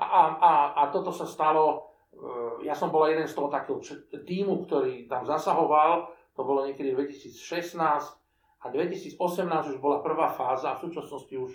A, 0.00 0.04
a, 0.04 0.22
a, 0.40 0.52
a 0.80 0.82
toto 0.88 1.12
sa 1.12 1.28
stalo 1.28 1.90
Eh, 2.10 2.66
ja 2.66 2.74
som 2.74 2.90
bol 2.90 3.06
jeden 3.06 3.24
z 3.24 3.32
toho 3.32 3.48
takého 3.48 3.80
týmu, 4.26 4.66
ktorý 4.66 5.06
tam 5.06 5.24
zasahoval, 5.24 6.10
to 6.34 6.42
bolo 6.42 6.66
niekedy 6.66 6.92
2016 6.92 7.80
a 8.60 8.66
2018 8.68 9.16
už 9.72 9.78
bola 9.80 10.04
prvá 10.04 10.28
fáza 10.28 10.74
a 10.74 10.76
v 10.76 10.90
súčasnosti 10.90 11.32
už, 11.32 11.52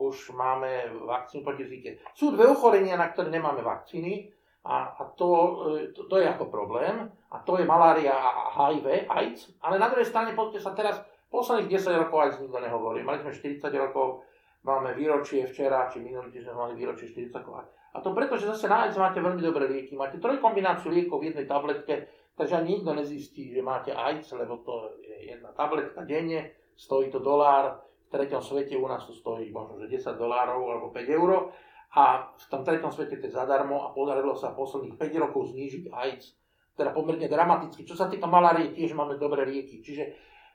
už 0.00 0.16
máme 0.34 0.90
vakcínu 1.06 1.46
proti 1.46 1.64
zike. 1.70 1.90
Sú 2.16 2.34
dve 2.34 2.50
ochorenia, 2.50 2.98
na 2.98 3.12
ktoré 3.12 3.30
nemáme 3.30 3.62
vakcíny 3.62 4.32
a, 4.68 4.92
a 5.00 5.02
to, 5.16 5.28
eh, 5.72 5.88
to, 5.96 6.04
to 6.04 6.20
je 6.20 6.28
ako 6.28 6.52
problém. 6.52 7.08
A 7.32 7.40
to 7.40 7.56
je 7.56 7.64
malária 7.64 8.12
a 8.12 8.52
HIV, 8.52 9.08
AIDS, 9.08 9.52
ale 9.64 9.76
na 9.80 9.88
druhej 9.88 10.08
strane 10.08 10.32
poďte 10.36 10.64
sa 10.64 10.72
teraz, 10.76 11.00
posledných 11.28 11.76
10 11.76 12.04
rokov 12.08 12.16
AIDS 12.20 12.40
nikto 12.40 12.60
nehovorí. 12.60 13.04
Mali 13.04 13.20
sme 13.20 13.32
40 13.36 13.68
rokov, 13.76 14.24
máme 14.64 14.96
výročie 14.96 15.44
včera, 15.44 15.88
či 15.92 16.00
minulý 16.00 16.32
týždeň 16.32 16.56
mali 16.56 16.72
výročie 16.76 17.12
40 17.12 17.32
rokov 17.36 17.68
a 17.94 18.00
to 18.00 18.12
preto, 18.12 18.36
že 18.36 18.46
zase 18.46 18.68
na 18.68 18.84
AIDS 18.84 19.00
máte 19.00 19.18
veľmi 19.18 19.40
dobré 19.40 19.64
lieky. 19.64 19.96
Máte 19.96 20.20
trojkombináciu 20.20 20.92
liekov 20.92 21.24
v 21.24 21.32
jednej 21.32 21.48
tabletke, 21.48 22.06
takže 22.36 22.60
ani 22.60 22.78
nikto 22.78 22.92
nezistí, 22.92 23.50
že 23.50 23.64
máte 23.64 23.96
AIDS, 23.96 24.28
lebo 24.36 24.60
to 24.60 24.94
je 25.00 25.32
jedna 25.32 25.50
tabletka 25.56 26.04
denne, 26.04 26.52
stojí 26.76 27.08
to 27.08 27.18
dolár, 27.18 27.80
v 28.08 28.16
treťom 28.16 28.40
svete 28.40 28.72
u 28.72 28.88
nás 28.88 29.04
to 29.04 29.12
stojí 29.12 29.52
možno 29.52 29.84
že 29.84 30.00
10 30.00 30.16
dolárov 30.16 30.64
alebo 30.64 30.88
5 30.88 31.12
eur 31.12 31.52
a 31.96 32.28
v 32.36 32.46
tom 32.52 32.60
treťom 32.64 32.92
svete 32.92 33.16
to 33.16 33.26
je 33.28 33.32
zadarmo 33.32 33.88
a 33.88 33.96
podarilo 33.96 34.36
sa 34.36 34.52
posledných 34.52 35.00
5 35.00 35.24
rokov 35.24 35.56
znížiť 35.56 35.88
AIDS, 35.88 36.36
teda 36.76 36.92
pomerne 36.92 37.24
dramaticky. 37.24 37.88
Čo 37.88 37.96
sa 37.96 38.06
týka 38.12 38.28
malárie, 38.28 38.76
tiež 38.76 38.92
máme 38.92 39.16
dobré 39.16 39.48
lieky. 39.48 39.80
Čiže 39.80 40.04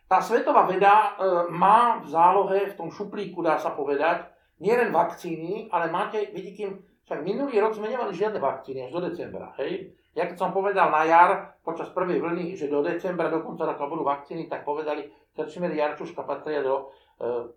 tá 0.06 0.22
svetová 0.22 0.70
veda 0.70 0.94
e, 0.94 1.10
má 1.50 1.98
v 2.00 2.08
zálohe, 2.08 2.60
v 2.70 2.78
tom 2.78 2.94
šuplíku 2.94 3.42
dá 3.42 3.58
sa 3.58 3.74
povedať, 3.74 4.30
nielen 4.62 4.94
vakcíny, 4.94 5.74
ale 5.74 5.90
máte, 5.90 6.30
vidíte, 6.32 6.86
však 7.04 7.20
minulý 7.26 7.60
rok 7.60 7.76
sme 7.76 7.90
nemali 7.90 8.14
žiadne 8.14 8.40
vakcíny 8.40 8.88
až 8.88 8.92
do 8.94 9.02
decembra, 9.10 9.52
hej. 9.60 9.92
Ja 10.14 10.30
keď 10.30 10.38
som 10.38 10.54
povedal 10.54 10.94
na 10.94 11.10
jar, 11.10 11.58
počas 11.66 11.90
prvej 11.90 12.22
vlny, 12.22 12.54
že 12.54 12.70
do 12.70 12.86
decembra, 12.86 13.34
do 13.34 13.42
konca 13.42 13.66
roka 13.66 13.90
budú 13.90 14.06
vakcíny, 14.06 14.46
tak 14.46 14.62
povedali, 14.62 15.10
Krčmery 15.34 15.82
Jarčuška 15.82 16.22
patria 16.22 16.62
do 16.62 16.94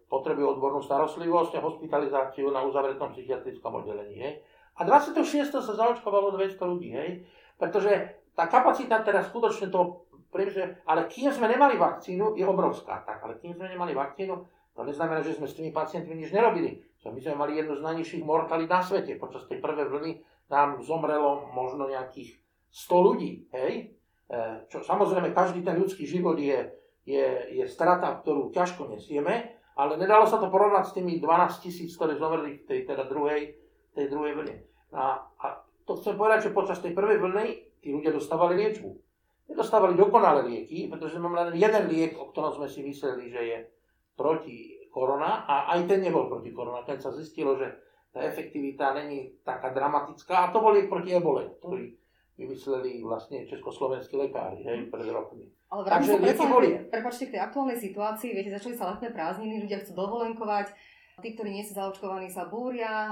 potrebujú 0.06 0.56
odbornú 0.56 0.80
starostlivosť 0.84 1.58
a 1.58 1.64
hospitalizáciu 1.64 2.50
na 2.54 2.62
uzavretom 2.62 3.10
psychiatrickom 3.10 3.82
oddelení, 3.82 4.16
hej. 4.20 4.34
A 4.76 4.84
26. 4.84 5.64
sa 5.64 5.72
zaočkovalo 5.72 6.36
200 6.36 6.60
ľudí, 6.60 6.92
hej. 6.92 7.24
Pretože 7.56 8.20
tá 8.36 8.44
kapacita 8.46 9.00
teraz 9.00 9.32
skutočne 9.32 9.72
to, 9.72 10.04
pretože, 10.28 10.84
ale 10.84 11.08
kým 11.08 11.32
sme 11.32 11.48
nemali 11.48 11.80
vakcínu, 11.80 12.36
je 12.36 12.44
obrovská. 12.44 13.00
Tak, 13.08 13.24
ale 13.24 13.40
kým 13.40 13.56
sme 13.56 13.72
nemali 13.72 13.96
vakcínu, 13.96 14.34
to 14.76 14.84
neznamená, 14.84 15.24
že 15.24 15.40
sme 15.40 15.48
s 15.48 15.56
tými 15.56 15.72
pacientmi 15.72 16.12
nič 16.12 16.28
nerobili. 16.36 16.84
My 17.06 17.22
sme 17.22 17.38
mali 17.38 17.56
jednu 17.56 17.78
z 17.78 17.86
najnižších 17.86 18.26
mortalít 18.26 18.68
na 18.68 18.82
svete. 18.82 19.16
Počas 19.16 19.46
tej 19.48 19.62
prvej 19.62 19.88
vlny 19.88 20.12
nám 20.52 20.82
zomrelo 20.82 21.48
možno 21.54 21.88
nejakých 21.88 22.36
100 22.68 23.06
ľudí. 23.06 23.46
Hej? 23.54 23.96
E, 24.26 24.66
čo, 24.68 24.82
samozrejme, 24.82 25.32
každý 25.32 25.62
ten 25.62 25.78
ľudský 25.78 26.04
život 26.04 26.36
je, 26.36 26.66
je, 27.06 27.26
je 27.56 27.64
strata, 27.70 28.10
ktorú 28.20 28.50
ťažko 28.52 28.90
nesieme, 28.90 29.55
ale 29.76 30.00
nedalo 30.00 30.24
sa 30.24 30.40
to 30.40 30.48
porovnať 30.48 30.84
s 30.88 30.96
tými 30.96 31.20
12 31.20 31.64
tisíc, 31.64 31.92
ktoré 32.00 32.16
zomreli 32.16 32.58
v 32.58 32.64
tej 32.64 32.80
teda 32.88 33.04
druhej, 33.04 33.52
tej 33.92 34.08
druhej 34.08 34.32
vlne. 34.32 34.56
A, 34.96 35.20
a 35.20 35.46
to 35.84 36.00
chcem 36.00 36.16
povedať, 36.16 36.48
že 36.48 36.56
počas 36.56 36.80
tej 36.80 36.96
prvej 36.96 37.20
vlny 37.20 37.46
tí 37.84 37.92
ľudia 37.92 38.10
dostávali 38.10 38.56
liečbu. 38.56 38.90
Nedostávali 39.46 39.94
dokonalé 39.94 40.42
lieky, 40.48 40.90
pretože 40.90 41.22
mali 41.22 41.54
len 41.54 41.60
jeden 41.60 41.84
liek, 41.86 42.18
o 42.18 42.32
ktorom 42.32 42.56
sme 42.56 42.66
si 42.66 42.82
mysleli, 42.82 43.30
že 43.30 43.40
je 43.46 43.58
proti 44.18 44.88
korona 44.90 45.44
a 45.44 45.76
aj 45.76 45.86
ten 45.86 46.00
nebol 46.02 46.26
proti 46.26 46.50
korona. 46.50 46.82
Keď 46.82 46.98
sa 46.98 47.14
zistilo, 47.14 47.54
že 47.54 47.68
tá 48.16 48.24
efektivita 48.24 48.96
není 48.96 49.36
taká 49.44 49.76
dramatická 49.76 50.48
a 50.48 50.50
to 50.50 50.64
boli 50.64 50.88
proti 50.88 51.12
ebole, 51.12 51.52
ktorý 51.60 51.92
vymysleli 52.36 53.00
vlastne 53.00 53.48
československí 53.48 54.16
lekári 54.16 54.60
hej, 54.62 54.92
pred 54.92 55.08
rokmi. 55.08 55.48
Ale 55.72 55.82
vrátim 55.82 56.14
sa 56.14 56.20
predsa, 56.20 56.44
prepačte, 56.92 57.24
k 57.26 57.34
tej 57.34 57.42
aktuálnej 57.42 57.78
situácii, 57.80 58.30
viete, 58.36 58.54
začali 58.54 58.76
sa 58.76 58.92
letné 58.94 59.10
prázdniny, 59.10 59.66
ľudia 59.66 59.82
chcú 59.82 59.98
dovolenkovať, 59.98 60.70
Tí, 61.16 61.32
ktorí 61.32 61.48
nie 61.48 61.64
sú 61.64 61.72
zaočkovaní, 61.72 62.28
sa 62.28 62.44
búria. 62.44 63.08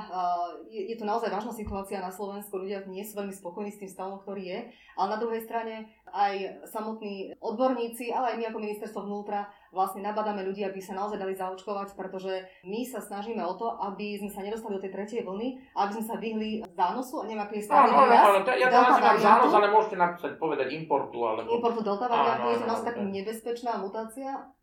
Je, 0.68 0.92
je 0.92 0.96
to 1.00 1.08
naozaj 1.08 1.32
vážna 1.32 1.56
situácia 1.56 2.04
na 2.04 2.12
Slovensku. 2.12 2.60
Ľudia 2.60 2.84
nie 2.84 3.00
sú 3.00 3.16
veľmi 3.16 3.32
spokojní 3.32 3.72
s 3.72 3.80
tým 3.80 3.88
stavom, 3.88 4.20
ktorý 4.20 4.44
je. 4.44 4.58
Ale 5.00 5.08
na 5.08 5.16
druhej 5.16 5.40
strane 5.40 5.88
aj 6.12 6.68
samotní 6.68 7.32
odborníci, 7.40 8.12
ale 8.12 8.36
aj 8.36 8.36
my 8.36 8.44
ako 8.52 8.58
ministerstvo 8.60 9.08
vnútra 9.08 9.48
vlastne 9.74 10.06
nabadáme 10.06 10.46
ľudí, 10.46 10.62
aby 10.62 10.78
sa 10.78 10.94
naozaj 10.94 11.18
dali 11.18 11.34
zaočkovať, 11.34 11.98
pretože 11.98 12.46
my 12.62 12.86
sa 12.86 13.02
snažíme 13.02 13.42
o 13.42 13.58
to, 13.58 13.66
aby 13.90 14.16
sme 14.22 14.30
sa 14.30 14.46
nedostali 14.46 14.78
do 14.78 14.82
tej 14.86 14.94
tretej 14.94 15.20
vlny, 15.26 15.58
aby 15.74 15.90
sme 15.98 16.04
sa 16.06 16.16
vyhli 16.16 16.62
zánosu 16.72 17.20
a 17.20 17.26
neviem, 17.26 17.42
aký 17.42 17.58
je 17.58 17.66
stále 17.66 17.90
áno, 17.90 18.06
áno, 18.06 18.40
ja 18.54 18.70
to 18.70 18.78
nazývam 18.78 19.18
zános, 19.18 19.52
ale 19.52 19.66
môžete 19.74 19.96
napísať, 19.98 20.32
povedať 20.38 20.70
importu. 20.72 21.18
Alebo... 21.26 21.50
Importu 21.50 21.82
delta 21.82 22.06
variantu, 22.06 22.54
je 22.54 22.58
to 22.62 22.66
naozaj 22.70 22.86
taká 22.94 23.02
nebezpečná 23.02 23.72
mutácia 23.82 24.54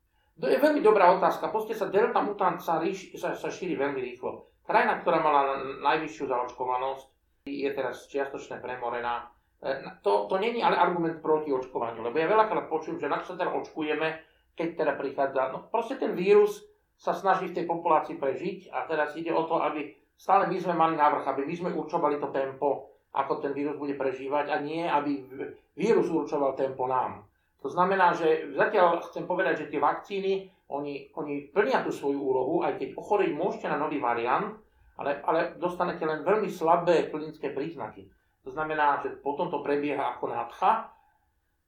to 0.42 0.50
je 0.50 0.58
veľmi 0.58 0.82
dobrá 0.82 1.14
otázka. 1.14 1.54
Pozrite 1.54 1.78
sa, 1.78 1.94
delta 1.94 2.18
mutant 2.26 2.58
sa, 2.58 2.82
ríš, 2.82 3.14
sa, 3.14 3.38
sa 3.38 3.54
šíri 3.54 3.78
veľmi 3.78 4.02
rýchlo. 4.02 4.50
Krajina, 4.66 4.98
ktorá 4.98 5.22
mala 5.22 5.62
najvyššiu 5.86 6.26
zaočkovanosť, 6.26 7.06
je 7.46 7.70
teraz 7.70 8.10
čiastočne 8.10 8.58
premorená. 8.58 9.30
E, 9.62 10.02
to, 10.02 10.26
to 10.26 10.42
není 10.42 10.66
ale 10.66 10.82
argument 10.82 11.22
proti 11.22 11.54
očkovaniu, 11.54 12.02
lebo 12.02 12.18
ja 12.18 12.26
veľakrát 12.26 12.66
počujem, 12.74 12.98
že 12.98 13.12
na 13.12 13.22
čo 13.22 13.38
sa 13.38 13.46
teda 13.46 13.54
očkujeme, 13.54 14.08
keď 14.56 14.70
teda 14.78 14.94
prichádza. 15.00 15.52
No 15.52 15.68
proste 15.68 15.98
ten 15.98 16.16
vírus 16.16 16.64
sa 17.02 17.18
snaží 17.18 17.50
v 17.50 17.58
tej 17.58 17.66
populácii 17.66 18.22
prežiť 18.22 18.70
a 18.70 18.86
teraz 18.86 19.18
ide 19.18 19.34
o 19.34 19.50
to, 19.50 19.58
aby 19.58 19.90
stále 20.14 20.46
my 20.46 20.58
sme 20.62 20.78
mali 20.78 20.94
návrh, 20.94 21.26
aby 21.26 21.42
my 21.50 21.54
sme 21.58 21.70
určovali 21.74 22.22
to 22.22 22.30
tempo, 22.30 22.94
ako 23.12 23.42
ten 23.42 23.58
vírus 23.58 23.76
bude 23.76 23.98
prežívať 23.98 24.54
a 24.54 24.62
nie, 24.62 24.86
aby 24.86 25.26
vírus 25.74 26.08
určoval 26.14 26.54
tempo 26.54 26.86
nám. 26.86 27.26
To 27.62 27.70
znamená, 27.70 28.14
že 28.14 28.54
zatiaľ 28.54 29.06
chcem 29.10 29.26
povedať, 29.26 29.66
že 29.66 29.70
tie 29.74 29.82
vakcíny, 29.82 30.50
oni, 30.72 31.14
oni 31.14 31.52
plnia 31.54 31.86
tú 31.86 31.92
svoju 31.94 32.18
úlohu, 32.18 32.66
aj 32.66 32.78
keď 32.80 32.98
ochoriť 32.98 33.32
môžete 33.38 33.68
na 33.70 33.78
nový 33.78 34.02
variant, 34.02 34.58
ale, 34.98 35.22
ale 35.26 35.40
dostanete 35.58 36.06
len 36.06 36.22
veľmi 36.22 36.50
slabé 36.50 37.10
klinické 37.10 37.54
príznaky. 37.54 38.06
To 38.46 38.50
znamená, 38.50 39.02
že 39.06 39.22
potom 39.22 39.54
to 39.54 39.62
prebieha 39.62 40.18
ako 40.18 40.34
nádcha, 40.34 40.90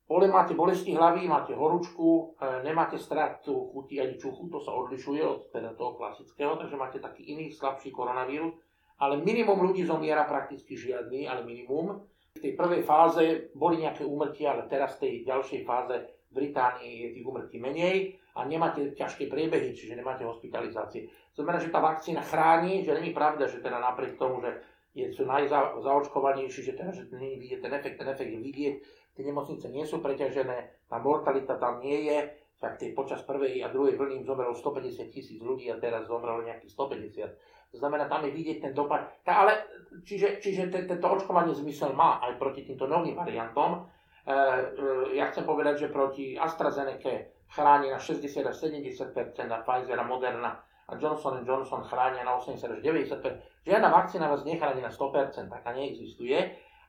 Pole 0.04 0.28
máte 0.28 0.52
bolesti 0.52 0.92
hlavy, 0.92 1.32
máte 1.32 1.56
horúčku, 1.56 2.36
e, 2.36 2.64
nemáte 2.68 3.00
stratu 3.00 3.72
chuti 3.72 4.04
ani 4.04 4.20
čuchu, 4.20 4.52
to 4.52 4.60
sa 4.60 4.76
odlišuje 4.76 5.24
od 5.24 5.48
teda 5.48 5.72
toho 5.80 5.96
klasického, 5.96 6.60
takže 6.60 6.76
máte 6.76 7.00
taký 7.00 7.24
iný 7.32 7.56
slabší 7.56 7.88
koronavírus, 7.96 8.52
ale 9.00 9.24
minimum 9.24 9.64
ľudí 9.64 9.88
zomiera 9.88 10.28
prakticky 10.28 10.76
žiadny, 10.76 11.24
ale 11.24 11.48
minimum. 11.48 12.04
V 12.36 12.44
tej 12.44 12.54
prvej 12.60 12.84
fáze 12.84 13.54
boli 13.56 13.80
nejaké 13.80 14.04
úmrtia, 14.04 14.52
ale 14.52 14.68
teraz 14.68 15.00
v 15.00 15.08
tej 15.08 15.14
ďalšej 15.24 15.62
fáze 15.64 15.96
v 16.04 16.32
Británii 16.36 16.94
je 17.08 17.10
tých 17.16 17.26
úmrtí 17.26 17.58
menej 17.62 18.20
a 18.36 18.44
nemáte 18.44 18.92
ťažké 18.98 19.30
priebehy, 19.30 19.72
čiže 19.72 19.96
nemáte 19.96 20.26
hospitalizácie. 20.26 21.08
To 21.38 21.46
znamená, 21.46 21.62
že 21.62 21.72
tá 21.72 21.80
vakcína 21.80 22.26
chráni, 22.26 22.82
že 22.84 22.98
není 22.98 23.14
pravda, 23.14 23.46
že 23.48 23.62
teda 23.62 23.78
napriek 23.80 24.18
tomu, 24.18 24.42
že 24.42 24.60
je, 24.94 25.10
sú 25.14 25.26
najzaočkovanejší, 25.26 26.60
že 26.62 26.74
teda, 26.78 26.92
že 26.94 27.10
není 27.14 27.38
vidieť 27.42 27.60
ten 27.66 27.74
efekt, 27.74 27.98
ten 27.98 28.10
efekt 28.10 28.30
je 28.30 28.42
vidieť, 28.42 28.76
tie 29.14 29.24
nemocnice 29.26 29.70
nie 29.70 29.86
sú 29.86 30.02
preťažené, 30.02 30.90
tá 30.90 30.98
mortalita 30.98 31.58
tam 31.62 31.82
nie 31.82 32.10
je, 32.10 32.18
tak 32.58 32.80
tej 32.80 32.96
počas 32.96 33.20
prvej 33.28 33.60
a 33.60 33.68
druhej 33.68 34.00
vlny 34.00 34.24
zomrelo 34.24 34.56
150 34.56 35.12
tisíc 35.12 35.40
ľudí 35.44 35.68
a 35.68 35.78
teraz 35.78 36.08
zomrelo 36.08 36.48
nejakých 36.48 36.72
150. 36.72 37.76
To 37.76 37.78
znamená, 37.82 38.08
tam 38.08 38.24
je 38.24 38.32
vidieť 38.32 38.58
ten 38.64 38.74
dopad. 38.78 39.10
Tá, 39.26 39.44
ale, 39.44 39.68
čiže, 40.08 40.40
čiže 40.40 40.72
tento 40.72 41.08
očkovanie 41.10 41.52
zmysel 41.52 41.92
má 41.92 42.24
aj 42.24 42.40
proti 42.40 42.64
týmto 42.64 42.88
novým 42.88 43.18
variantom. 43.18 43.84
E, 44.24 44.32
e, 44.32 45.18
ja 45.20 45.28
chcem 45.34 45.44
povedať, 45.44 45.86
že 45.86 45.88
proti 45.92 46.40
AstraZeneca, 46.40 47.34
chráni 47.52 47.92
na 47.92 48.00
60 48.00 48.30
až 48.48 48.56
70 48.56 49.12
a 49.52 49.58
Pfizer 49.66 49.98
a 50.00 50.06
Moderna 50.08 50.64
a 50.88 50.92
Johnson 50.96 51.44
Johnson 51.44 51.84
chránia 51.84 52.24
na 52.24 52.36
80 52.36 52.60
až 52.60 52.80
90% 52.80 53.64
Žiadna 53.64 53.88
vakcína 53.88 54.28
vás 54.28 54.44
nechráni 54.44 54.84
na 54.84 54.92
100% 54.92 55.48
taká 55.48 55.72
neexistuje. 55.72 56.36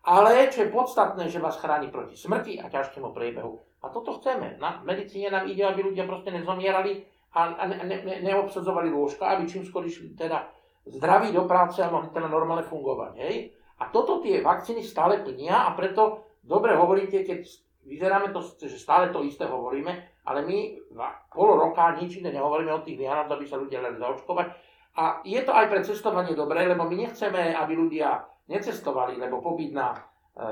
Ale 0.05 0.53
čo 0.53 0.69
je 0.69 0.75
podstatné, 0.75 1.33
že 1.33 1.41
vás 1.41 1.57
chráni 1.57 1.89
proti 1.89 2.13
smrti 2.13 2.61
a 2.61 2.69
ťažkému 2.69 3.17
priebehu. 3.17 3.57
A 3.81 3.89
toto 3.89 4.21
chceme. 4.21 4.61
Na 4.61 4.85
medicíne 4.85 5.33
nám 5.33 5.49
ide, 5.49 5.65
aby 5.65 5.81
ľudia 5.81 6.05
proste 6.05 6.29
nezomierali 6.29 7.05
a, 7.33 7.65
ne, 7.65 7.77
ne, 7.85 7.97
ne, 8.05 8.17
neobsadzovali 8.21 8.93
lôžka, 8.93 9.25
aby 9.33 9.49
čím 9.49 9.65
skôr 9.65 9.85
išli 9.89 10.13
teda 10.13 10.45
zdraví 10.85 11.33
do 11.33 11.49
práce 11.49 11.81
a 11.81 11.89
mohli 11.89 12.13
teda 12.13 12.29
normálne 12.29 12.69
fungovať. 12.69 13.13
Hej? 13.17 13.57
A 13.81 13.89
toto 13.89 14.21
tie 14.21 14.45
vakcíny 14.45 14.85
stále 14.85 15.25
plnia 15.25 15.69
a 15.69 15.73
preto 15.73 16.29
dobre 16.45 16.77
hovoríte, 16.77 17.25
keď 17.25 17.49
vyzeráme 17.89 18.33
to, 18.33 18.41
že 18.45 18.77
stále 18.77 19.09
to 19.09 19.25
isté 19.25 19.49
hovoríme, 19.49 19.93
ale 20.25 20.41
my 20.45 20.81
pol 21.33 21.57
roka 21.57 21.97
nič 21.97 22.21
iné 22.21 22.33
nehovoríme 22.33 22.73
o 22.73 22.85
tých 22.85 22.97
Vianoc, 23.01 23.29
aby 23.29 23.45
sa 23.45 23.61
ľudia 23.61 23.81
len 23.81 23.97
zaočkovať. 23.97 24.47
A 24.95 25.21
je 25.27 25.41
to 25.43 25.53
aj 25.53 25.67
pre 25.69 25.81
cestovanie 25.83 26.33
dobré, 26.39 26.65
lebo 26.65 26.87
my 26.87 26.97
nechceme, 27.09 27.53
aby 27.53 27.73
ľudia 27.75 28.23
necestovali, 28.49 29.17
lebo 29.17 29.41
pobyt 29.41 29.73
na 29.73 29.95
e, 29.95 30.01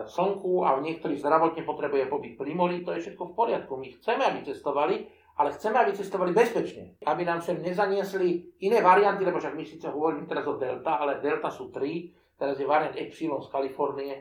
slnku 0.08 0.64
a 0.64 0.76
v 0.80 0.84
niektorých 0.90 1.20
zdravotne 1.20 1.62
potrebuje 1.64 2.08
pobyt 2.08 2.34
pri 2.40 2.52
mori, 2.56 2.84
to 2.84 2.96
je 2.96 3.08
všetko 3.08 3.32
v 3.32 3.36
poriadku. 3.36 3.72
My 3.76 3.88
chceme, 3.92 4.22
aby 4.24 4.38
cestovali, 4.44 5.08
ale 5.36 5.48
chceme, 5.56 5.76
aby 5.80 5.92
cestovali 5.96 6.32
bezpečne. 6.36 7.00
Aby 7.08 7.24
nám 7.24 7.40
sem 7.40 7.60
nezaniesli 7.60 8.60
iné 8.64 8.78
varianty, 8.84 9.24
lebo 9.24 9.40
však 9.40 9.56
my 9.56 9.64
síce 9.64 9.88
hovoríme 9.88 10.28
teraz 10.28 10.44
o 10.44 10.60
Delta, 10.60 11.00
ale 11.00 11.24
Delta 11.24 11.48
sú 11.48 11.72
tri, 11.72 12.12
teraz 12.36 12.60
je 12.60 12.68
variant 12.68 12.96
Epsilon 12.96 13.40
z 13.40 13.48
Kalifornie, 13.48 14.14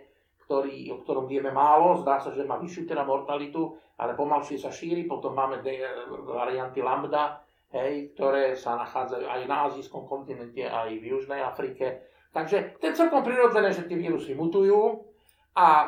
ktorý, 0.47 0.91
o 0.91 0.99
ktorom 1.03 1.31
vieme 1.31 1.51
málo, 1.51 1.99
zdá 2.03 2.19
sa, 2.19 2.36
že 2.36 2.43
má 2.43 2.60
vyššiu 2.60 2.84
teda 2.84 3.07
mortalitu, 3.07 3.71
ale 3.95 4.19
pomalšie 4.19 4.60
sa 4.60 4.67
šíri, 4.67 5.07
potom 5.07 5.31
máme 5.31 5.63
de, 5.63 5.79
varianty 6.27 6.84
lambda, 6.84 7.39
hej, 7.71 8.12
ktoré 8.12 8.51
sa 8.60 8.75
nachádzajú 8.75 9.25
aj 9.31 9.41
na 9.47 9.71
azijskom 9.71 10.03
kontinente, 10.12 10.67
aj 10.67 10.91
v 10.91 11.07
Južnej 11.07 11.39
Afrike. 11.39 12.11
Takže 12.32 12.80
to 12.80 12.84
je 12.88 12.98
celkom 12.98 13.22
prirodzené, 13.28 13.76
že 13.76 13.88
tie 13.88 14.00
vírusy 14.00 14.32
mutujú 14.36 15.04
a 15.52 15.67
e, 15.67 15.88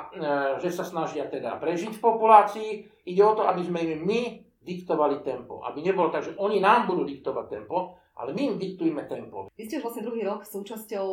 že 0.59 0.75
sa 0.75 0.83
snažia 0.83 1.31
teda 1.31 1.55
prežiť 1.55 1.95
v 1.95 2.03
populácii. 2.03 2.69
Ide 3.07 3.23
o 3.23 3.35
to, 3.35 3.47
aby 3.47 3.63
sme 3.63 3.79
im 3.79 4.03
my 4.03 4.21
diktovali 4.63 5.23
tempo. 5.23 5.63
Aby 5.63 5.83
nebolo 5.83 6.11
tak, 6.11 6.27
že 6.27 6.35
oni 6.35 6.59
nám 6.59 6.87
budú 6.87 7.07
diktovať 7.07 7.45
tempo, 7.47 7.95
ale 8.19 8.35
my 8.35 8.55
im 8.55 8.55
diktujeme 8.59 9.07
tempo. 9.07 9.51
Vy 9.55 9.63
ste 9.67 9.83
vlastne 9.83 10.03
druhý 10.03 10.23
rok 10.27 10.43
súčasťou 10.47 11.07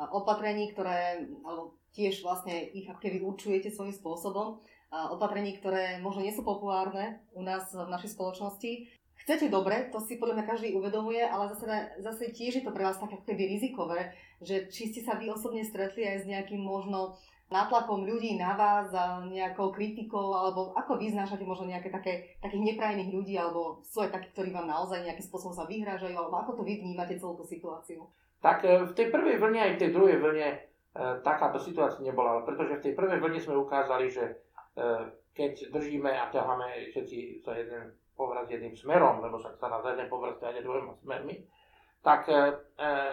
opatrení, 0.00 0.72
ktoré, 0.72 1.28
alebo 1.44 1.76
tiež 1.92 2.24
vlastne 2.24 2.72
ich 2.72 2.88
keby 2.88 3.20
určujete 3.20 3.68
svojím 3.68 3.92
spôsobom. 3.92 4.60
A 4.90 5.12
opatrení, 5.14 5.54
ktoré 5.54 6.02
možno 6.02 6.26
nie 6.26 6.34
sú 6.34 6.42
populárne 6.42 7.22
u 7.30 7.46
nás 7.46 7.70
v 7.70 7.86
našej 7.86 8.16
spoločnosti. 8.18 8.90
Chcete 9.26 9.52
dobre, 9.52 9.88
to 9.92 10.00
si 10.00 10.16
podľa 10.16 10.40
mňa 10.40 10.46
každý 10.48 10.68
uvedomuje, 10.76 11.20
ale 11.20 11.52
zase, 11.52 11.66
zase 12.00 12.24
tiež 12.32 12.60
je 12.60 12.64
to 12.64 12.72
pre 12.72 12.84
vás 12.84 12.96
také 12.96 13.20
keby 13.24 13.56
rizikové, 13.56 14.16
že 14.40 14.68
či 14.72 14.88
ste 14.90 15.00
sa 15.04 15.16
vy 15.20 15.28
osobne 15.28 15.60
stretli 15.64 16.04
aj 16.04 16.24
s 16.24 16.28
nejakým 16.28 16.60
možno 16.60 17.20
nátlakom 17.50 18.06
ľudí 18.06 18.38
na 18.38 18.54
vás 18.54 18.94
za 18.94 19.26
nejakou 19.26 19.74
kritikou, 19.74 20.30
alebo 20.32 20.70
ako 20.78 21.02
vy 21.02 21.10
znášate 21.10 21.42
možno 21.42 21.66
nejaké 21.66 21.90
také, 21.90 22.38
takých 22.38 22.74
neprajných 22.74 23.10
ľudí, 23.10 23.34
alebo 23.34 23.82
sú 23.82 24.06
aj 24.06 24.14
takí, 24.14 24.30
ktorí 24.32 24.54
vám 24.54 24.70
naozaj 24.70 25.02
nejakým 25.02 25.26
spôsobom 25.26 25.52
sa 25.52 25.66
vyhrážajú, 25.66 26.14
alebo 26.14 26.38
ako 26.40 26.62
to 26.62 26.62
vy 26.62 26.78
vnímate 26.78 27.18
celú 27.18 27.34
tú 27.34 27.44
situáciu? 27.44 28.06
Tak 28.40 28.62
e, 28.64 28.86
v 28.88 28.92
tej 28.94 29.10
prvej 29.10 29.36
vlne 29.36 29.60
aj 29.60 29.72
v 29.76 29.80
tej 29.82 29.90
druhej 29.92 30.16
vlne 30.22 30.70
E, 30.90 31.22
takáto 31.22 31.62
situácia 31.62 32.02
nebola, 32.02 32.42
pretože 32.42 32.82
v 32.82 32.84
tej 32.90 32.94
prvej 32.98 33.22
vlne 33.22 33.38
sme 33.38 33.54
ukázali, 33.54 34.10
že 34.10 34.26
e, 34.26 34.34
keď 35.30 35.70
držíme 35.70 36.10
a 36.10 36.26
ťaháme 36.34 36.90
všetci 36.90 37.46
sa 37.46 37.54
jeden 37.54 37.94
povraz 38.20 38.44
jedným 38.52 38.76
smerom, 38.76 39.24
lebo 39.24 39.40
sa 39.40 39.56
sa 39.56 39.72
na 39.72 39.80
jeden 39.80 40.12
povraz 40.12 40.36
ťahne 40.36 40.60
dvoma 40.60 40.92
smermi, 41.00 41.40
tak 42.04 42.28
e, 42.28 42.36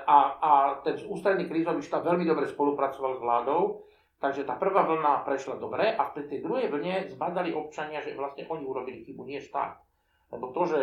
a, 0.03 0.17
a 0.35 0.51
ten 0.83 0.99
ústredný 1.07 1.47
krízový 1.47 1.79
štáb 1.79 2.03
veľmi 2.03 2.27
dobre 2.27 2.43
spolupracoval 2.51 3.15
s 3.15 3.23
vládou, 3.23 3.87
takže 4.19 4.43
tá 4.43 4.59
prvá 4.59 4.83
vlna 4.83 5.23
prešla 5.23 5.55
dobre 5.55 5.95
a 5.95 6.11
v 6.11 6.27
tej 6.27 6.43
druhej 6.43 6.67
vlne 6.67 7.07
zbadali 7.07 7.55
občania, 7.55 8.03
že 8.03 8.15
vlastne 8.19 8.43
oni 8.51 8.63
urobili 8.67 9.07
chybu, 9.07 9.23
nie 9.23 9.39
štát. 9.39 9.79
Lebo 10.27 10.51
to, 10.51 10.67
že, 10.67 10.81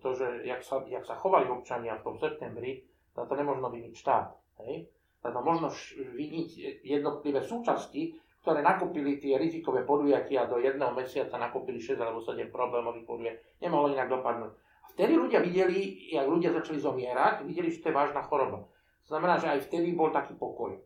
to, 0.00 0.16
že 0.16 0.48
jak, 0.48 0.64
sa, 0.64 0.80
jak 0.88 1.04
sa 1.04 1.12
chovali 1.20 1.44
občania 1.44 2.00
v 2.00 2.04
tom 2.08 2.16
septembri, 2.16 2.80
to 3.12 3.34
nemôžno 3.36 3.68
viniť 3.68 3.92
štát. 3.92 4.32
Hej? 4.64 4.88
Lebo 5.20 5.38
možno 5.44 5.68
vidieť 5.92 6.80
jednotlivé 6.84 7.44
súčasti, 7.44 8.16
ktoré 8.46 8.62
nakúpili 8.62 9.18
tie 9.18 9.34
rizikové 9.34 9.82
podujatia 9.82 10.46
do 10.46 10.62
jedného 10.62 10.94
mesiaca, 10.94 11.34
nakúpili 11.34 11.82
6 11.82 11.98
alebo 11.98 12.22
7 12.22 12.46
problémových 12.54 13.02
podujatí. 13.02 13.42
Nemohlo 13.58 13.90
inak 13.90 14.06
dopadnúť. 14.06 14.54
A 14.54 14.86
vtedy 14.94 15.18
ľudia 15.18 15.42
videli, 15.42 16.06
jak 16.14 16.30
ľudia 16.30 16.54
začali 16.54 16.78
zomierať, 16.78 17.42
videli, 17.42 17.74
že 17.74 17.82
to 17.82 17.90
je 17.90 17.98
vážna 17.98 18.22
choroba. 18.22 18.62
To 19.02 19.08
znamená, 19.10 19.42
že 19.42 19.50
aj 19.50 19.66
vtedy 19.66 19.98
bol 19.98 20.14
taký 20.14 20.38
pokoj. 20.38 20.78
E, 20.78 20.80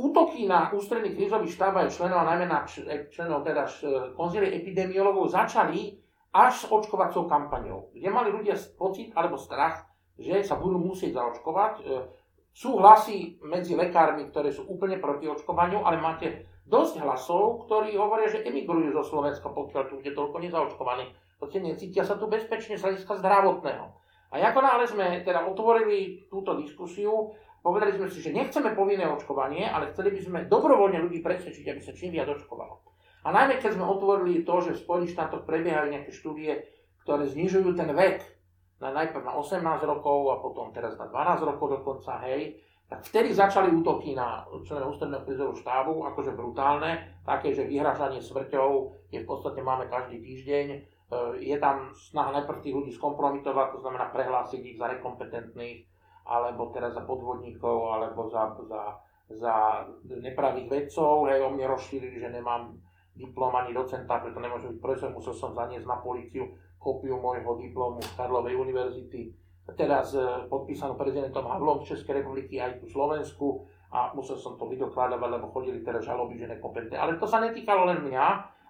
útoky 0.00 0.48
na 0.48 0.72
ústredný 0.72 1.12
krízový 1.12 1.44
štáb 1.44 1.76
aj 1.76 1.92
členov, 1.92 2.24
najmä 2.24 2.48
na 2.48 2.64
členov 3.12 3.44
teda 3.44 3.68
konzílie 4.16 4.56
epidemiologov 4.56 5.28
začali 5.28 6.00
až 6.32 6.64
s 6.64 6.64
očkovacou 6.72 7.28
kampaňou, 7.28 7.92
kde 7.92 8.08
mali 8.08 8.32
ľudia 8.32 8.56
pocit 8.80 9.12
alebo 9.12 9.36
strach, 9.36 9.84
že 10.16 10.40
sa 10.40 10.56
budú 10.56 10.80
musieť 10.80 11.20
zaočkovať. 11.20 11.72
E, 11.76 11.82
sú 12.50 12.76
hlasy 12.78 13.38
medzi 13.46 13.78
lekármi, 13.78 14.28
ktoré 14.28 14.50
sú 14.50 14.66
úplne 14.66 14.98
proti 14.98 15.30
očkovaniu, 15.30 15.86
ale 15.86 16.02
máte 16.02 16.26
dosť 16.66 17.02
hlasov, 17.02 17.66
ktorí 17.66 17.98
hovoria, 17.98 18.30
že 18.30 18.46
emigrujú 18.46 18.94
zo 18.94 19.04
Slovenska, 19.06 19.50
pokiaľ 19.50 19.82
tu 19.90 19.98
bude 19.98 20.12
toľko 20.14 20.36
nezaočkovaní. 20.38 21.04
Proste 21.40 21.58
necítia 21.62 22.04
sa 22.06 22.20
tu 22.20 22.28
bezpečne 22.30 22.76
z 22.78 22.84
hľadiska 22.84 23.18
zdravotného. 23.18 23.86
A 24.30 24.34
ako 24.38 24.60
náhle 24.62 24.86
sme 24.86 25.06
teda 25.26 25.42
otvorili 25.50 26.30
túto 26.30 26.54
diskusiu, 26.54 27.34
povedali 27.66 27.98
sme 27.98 28.06
si, 28.06 28.22
že 28.22 28.30
nechceme 28.30 28.78
povinné 28.78 29.02
očkovanie, 29.10 29.66
ale 29.66 29.90
chceli 29.90 30.14
by 30.14 30.20
sme 30.22 30.38
dobrovoľne 30.46 31.02
ľudí 31.02 31.18
presvedčiť, 31.18 31.66
aby 31.66 31.80
sa 31.82 31.96
čím 31.96 32.14
viac 32.14 32.30
očkovalo. 32.30 32.78
A 33.26 33.28
najmä 33.34 33.58
keď 33.58 33.76
sme 33.76 33.84
otvorili 33.84 34.46
to, 34.46 34.54
že 34.64 34.78
v 34.78 34.82
Spojených 34.86 35.12
štátoch 35.18 35.42
prebiehajú 35.44 35.92
nejaké 35.92 36.10
štúdie, 36.14 36.52
ktoré 37.04 37.26
znižujú 37.26 37.74
ten 37.74 37.90
vek 37.92 38.39
na, 38.80 38.88
najprv 38.96 39.22
na 39.22 39.36
18 39.36 39.60
rokov 39.84 40.18
a 40.32 40.36
potom 40.40 40.72
teraz 40.72 40.96
na 40.96 41.06
12 41.06 41.44
rokov 41.44 41.66
dokonca, 41.80 42.16
hej, 42.24 42.56
tak 42.90 43.06
vtedy 43.06 43.30
začali 43.30 43.70
útoky 43.70 44.18
na 44.18 44.42
členov 44.66 44.98
ústredného 44.98 45.22
krizového 45.22 45.54
štábu, 45.54 46.10
akože 46.10 46.34
brutálne, 46.34 47.22
také, 47.22 47.54
že 47.54 47.70
vyhražanie 47.70 48.18
smrťou 48.18 48.68
je 49.14 49.22
v 49.22 49.28
podstate 49.30 49.62
máme 49.62 49.86
každý 49.86 50.18
týždeň. 50.18 50.66
E, 50.74 50.78
je 51.38 51.56
tam 51.62 51.94
snaha 51.94 52.42
najprv 52.42 52.58
tých 52.58 52.74
ľudí 52.74 52.90
skompromitovať, 52.90 53.78
to 53.78 53.78
znamená 53.78 54.10
prehlásiť 54.10 54.74
ich 54.74 54.78
za 54.80 54.90
nekompetentných, 54.90 55.86
alebo 56.26 56.74
teraz 56.74 56.98
za 56.98 57.06
podvodníkov, 57.06 57.94
alebo 57.94 58.26
za, 58.26 58.58
za, 58.66 58.82
za 59.38 59.54
nepravých 60.02 60.66
vedcov. 60.66 61.30
Hej, 61.30 61.46
o 61.46 61.54
mne 61.54 61.70
rozšírili, 61.70 62.18
že 62.18 62.34
nemám 62.34 62.74
diplom 63.14 63.54
ani 63.54 63.70
docenta, 63.70 64.18
preto 64.18 64.42
nemôžem 64.42 64.74
byť 64.74 64.82
profesor, 64.82 65.14
musel 65.14 65.34
som 65.36 65.54
zaniesť 65.54 65.86
na 65.86 66.02
policiu 66.02 66.58
kópiu 66.80 67.20
môjho 67.20 67.60
diplomu 67.60 68.00
z 68.00 68.10
Karlovej 68.16 68.56
univerzity, 68.56 69.36
teraz 69.76 70.16
podpísanú 70.48 70.96
prezidentom 70.96 71.46
Havlom 71.46 71.84
z 71.84 71.94
Českej 71.94 72.24
republiky 72.24 72.58
aj 72.58 72.80
tu 72.82 72.90
Slovensku 72.90 73.68
a 73.90 74.14
musel 74.14 74.38
som 74.38 74.54
to 74.54 74.66
vydokladovať, 74.70 75.30
lebo 75.30 75.50
chodili 75.50 75.82
teraz 75.82 76.06
žaloby, 76.06 76.38
že 76.38 76.50
nekompetentné. 76.50 76.96
Ale 76.98 77.18
to 77.18 77.26
sa 77.26 77.42
netýkalo 77.42 77.86
len 77.90 78.06
mňa, 78.06 78.26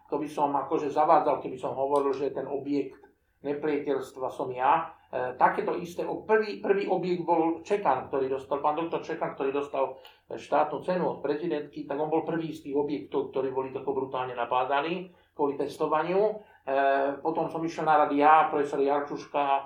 to 0.09 0.19
by 0.19 0.27
som 0.27 0.51
akože 0.51 0.91
zavádzal, 0.91 1.39
keby 1.39 1.57
som 1.61 1.77
hovoril, 1.77 2.11
že 2.11 2.35
ten 2.35 2.49
objekt 2.49 2.99
nepriateľstva 3.41 4.29
som 4.29 4.49
ja. 4.53 4.91
E, 5.13 5.37
takéto 5.37 5.77
isté, 5.77 6.05
prvý, 6.05 6.61
prvý 6.61 6.85
objekt 6.89 7.23
bol 7.25 7.61
Čekan, 7.65 8.09
ktorý 8.09 8.33
dostal, 8.33 8.61
pán 8.61 8.77
doktor 8.77 9.01
Čekan, 9.01 9.37
ktorý 9.37 9.55
dostal 9.55 9.97
štátnu 10.29 10.83
cenu 10.85 11.05
od 11.05 11.19
prezidentky, 11.25 11.85
tak 11.89 11.97
on 11.97 12.13
bol 12.13 12.25
prvý 12.27 12.53
z 12.53 12.69
tých 12.69 12.77
objektov, 12.77 13.33
ktorí 13.33 13.55
boli 13.55 13.71
tako 13.73 13.97
brutálne 13.97 14.37
napádaní 14.37 15.13
kvôli 15.33 15.57
testovaniu. 15.57 16.37
E, 16.71 16.75
potom 17.19 17.51
som 17.51 17.59
išiel 17.67 17.83
na 17.83 18.07
rady 18.07 18.23
ja, 18.23 18.47
profesor 18.47 18.79
Jarčuška, 18.79 19.43
e, 19.43 19.63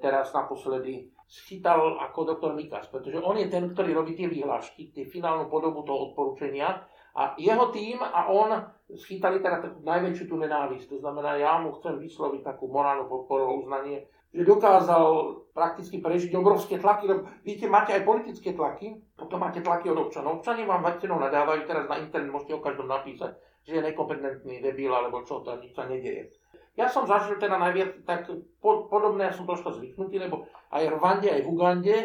teraz 0.00 0.32
naposledy 0.32 1.12
schytal 1.28 2.00
ako 2.00 2.24
doktor 2.24 2.56
Mikas, 2.56 2.88
pretože 2.88 3.20
on 3.20 3.36
je 3.36 3.52
ten, 3.52 3.68
ktorý 3.68 3.92
robí 3.92 4.16
tie 4.16 4.32
vyhlášky, 4.32 4.96
tie 4.96 5.04
finálnu 5.04 5.52
podobu 5.52 5.84
toho 5.84 6.08
odporúčania 6.08 6.88
a 7.12 7.36
jeho 7.36 7.68
tým 7.68 8.00
a 8.00 8.32
on 8.32 8.64
schytali 8.96 9.44
teda 9.44 9.60
takú 9.60 9.84
najväčšiu 9.84 10.24
tú 10.24 10.40
nenávisť. 10.40 10.88
To 10.96 10.98
znamená, 11.04 11.36
ja 11.36 11.60
mu 11.60 11.76
chcem 11.76 12.00
vysloviť 12.00 12.40
takú 12.40 12.72
morálnu 12.72 13.12
podporu 13.12 13.44
a 13.44 13.56
uznanie, 13.60 14.08
že 14.32 14.48
dokázal 14.48 15.04
prakticky 15.52 16.00
prežiť 16.00 16.32
obrovské 16.32 16.80
tlaky, 16.80 17.04
lebo 17.12 17.28
viete, 17.44 17.68
máte 17.68 17.92
aj 17.92 18.08
politické 18.08 18.56
tlaky, 18.56 18.96
potom 19.20 19.44
máte 19.44 19.60
tlaky 19.60 19.92
od 19.92 20.08
občanov. 20.08 20.40
Občania 20.40 20.64
vám 20.64 20.80
väčšinou 20.80 21.20
nadávajú, 21.20 21.68
teraz 21.68 21.84
na 21.92 22.00
internet 22.00 22.32
môžete 22.32 22.56
o 22.56 22.64
každom 22.64 22.88
napísať, 22.88 23.36
že 23.68 23.76
je 23.76 23.86
nekompetentný 23.92 24.64
debil, 24.64 24.88
alebo 24.88 25.20
čo, 25.28 25.44
to 25.44 25.52
nič 25.60 25.76
sa 25.76 25.84
nedieje. 25.84 26.32
Ja 26.72 26.88
som 26.88 27.04
zažil 27.04 27.36
teda 27.36 27.60
najviac 27.60 28.06
tak 28.08 28.24
po, 28.64 28.88
podobné, 28.88 29.28
ja 29.28 29.34
som 29.36 29.44
trošku 29.44 29.76
zvyknutý, 29.76 30.16
lebo 30.16 30.48
aj 30.72 30.88
v 30.88 30.94
Rwande, 30.96 31.28
aj 31.28 31.42
v 31.44 31.50
Ugande, 31.50 31.96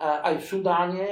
aj 0.00 0.34
v 0.40 0.46
Sudáne 0.46 1.08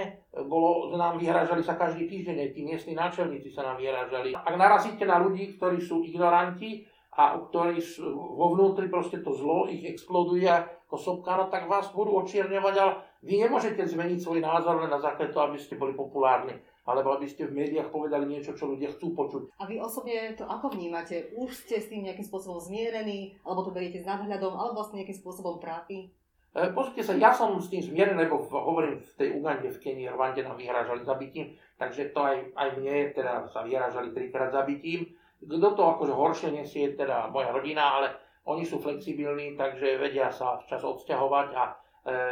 bolo, 0.49 0.97
nám 0.97 1.21
vyhrážali 1.21 1.61
sa 1.61 1.77
každý 1.77 2.09
týždeň, 2.09 2.37
aj 2.41 2.51
tí 2.57 2.61
miestni 2.65 2.95
náčelníci 2.97 3.53
sa 3.53 3.69
nám 3.69 3.77
vyhrážali. 3.77 4.33
Ak 4.33 4.55
narazíte 4.57 5.05
na 5.05 5.21
ľudí, 5.21 5.61
ktorí 5.61 5.83
sú 5.83 6.01
ignoranti 6.07 6.89
a 7.19 7.37
ktorí 7.37 7.83
vo 8.15 8.57
vnútri 8.57 8.89
proste 8.89 9.21
to 9.21 9.35
zlo 9.35 9.69
ich 9.69 9.85
exploduje 9.85 10.49
no 10.89 11.45
tak 11.53 11.69
vás 11.69 11.93
budú 11.93 12.17
očierňovať, 12.25 12.75
ale 12.81 12.93
vy 13.21 13.45
nemôžete 13.45 13.85
zmeniť 13.85 14.19
svoj 14.25 14.41
názor 14.41 14.81
len 14.81 14.89
na 14.89 14.99
základe 14.99 15.37
toho, 15.37 15.53
aby 15.53 15.59
ste 15.61 15.77
boli 15.77 15.93
populárni 15.93 16.57
alebo 16.89 17.13
aby 17.13 17.29
ste 17.29 17.45
v 17.45 17.53
médiách 17.53 17.93
povedali 17.93 18.25
niečo, 18.25 18.57
čo 18.57 18.65
ľudia 18.65 18.89
chcú 18.97 19.13
počuť. 19.13 19.61
A 19.61 19.69
vy 19.69 19.77
osobne 19.77 20.33
to 20.33 20.49
ako 20.49 20.73
vnímate? 20.73 21.37
Už 21.37 21.53
ste 21.53 21.85
s 21.85 21.93
tým 21.93 22.09
nejakým 22.09 22.25
spôsobom 22.25 22.57
zmierení, 22.57 23.37
alebo 23.45 23.69
to 23.69 23.77
beriete 23.77 24.01
s 24.01 24.09
nadhľadom, 24.09 24.57
alebo 24.57 24.81
vlastne 24.81 25.05
nejakým 25.05 25.21
spôsobom 25.21 25.61
trápi? 25.61 26.09
E, 26.57 26.73
pozrite 26.73 27.05
sa, 27.05 27.13
ja 27.13 27.37
som 27.37 27.61
s 27.61 27.69
tým 27.69 27.85
zmierený, 27.85 28.25
lebo 28.25 28.41
hovorím 28.41 29.05
v 29.05 29.13
tej 29.21 29.29
Ugande, 29.37 29.69
v 29.69 29.79
Kenii, 29.85 30.09
Rwande 30.09 30.41
nám 30.41 30.57
vyhrážali 30.57 31.05
zabitím, 31.05 31.61
takže 31.77 32.09
to 32.17 32.25
aj, 32.25 32.57
aj 32.57 32.69
mne 32.81 33.13
teda 33.13 33.45
sa 33.53 33.61
vyhrážali 33.69 34.17
trikrát 34.17 34.49
zabitím. 34.49 35.13
Kto 35.45 35.69
to 35.77 35.83
akože 35.85 36.15
horšie 36.17 36.49
nesie, 36.57 36.97
teda 36.97 37.29
moja 37.29 37.53
rodina, 37.53 38.01
ale 38.01 38.17
oni 38.49 38.65
sú 38.65 38.81
flexibilní, 38.81 39.53
takže 39.61 40.01
vedia 40.01 40.33
sa 40.33 40.57
včas 40.65 40.81
odsťahovať 40.81 41.49
a 41.53 41.65
e, 41.69 41.73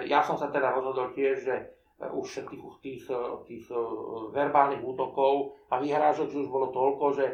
ja 0.08 0.24
som 0.24 0.40
sa 0.40 0.48
teda 0.48 0.72
rozhodol 0.72 1.12
tiež, 1.12 1.36
že 1.44 1.54
e, 1.60 1.64
už 2.08 2.48
tých, 2.48 2.64
tých, 2.80 3.04
e, 3.12 3.20
tých 3.44 3.64
e, 3.68 3.76
verbálnych 4.32 4.80
útokov 4.80 5.52
a 5.68 5.76
vyhrážok 5.76 6.32
už 6.32 6.48
bolo 6.48 6.72
toľko, 6.72 7.06
že 7.20 7.26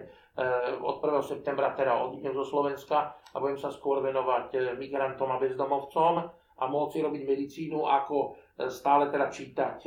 od 0.81 1.05
1. 1.05 1.13
septembra 1.29 1.77
teda 1.77 1.93
odídem 2.09 2.33
zo 2.33 2.41
Slovenska 2.41 3.13
a 3.13 3.37
budem 3.37 3.61
sa 3.61 3.69
skôr 3.69 4.01
venovať 4.01 4.81
migrantom 4.81 5.29
a 5.29 5.37
bezdomovcom 5.37 6.25
a 6.57 6.65
môcť 6.65 7.05
robiť 7.05 7.23
medicínu, 7.29 7.85
ako 7.85 8.41
stále 8.73 9.13
teda 9.13 9.29
čítať 9.29 9.85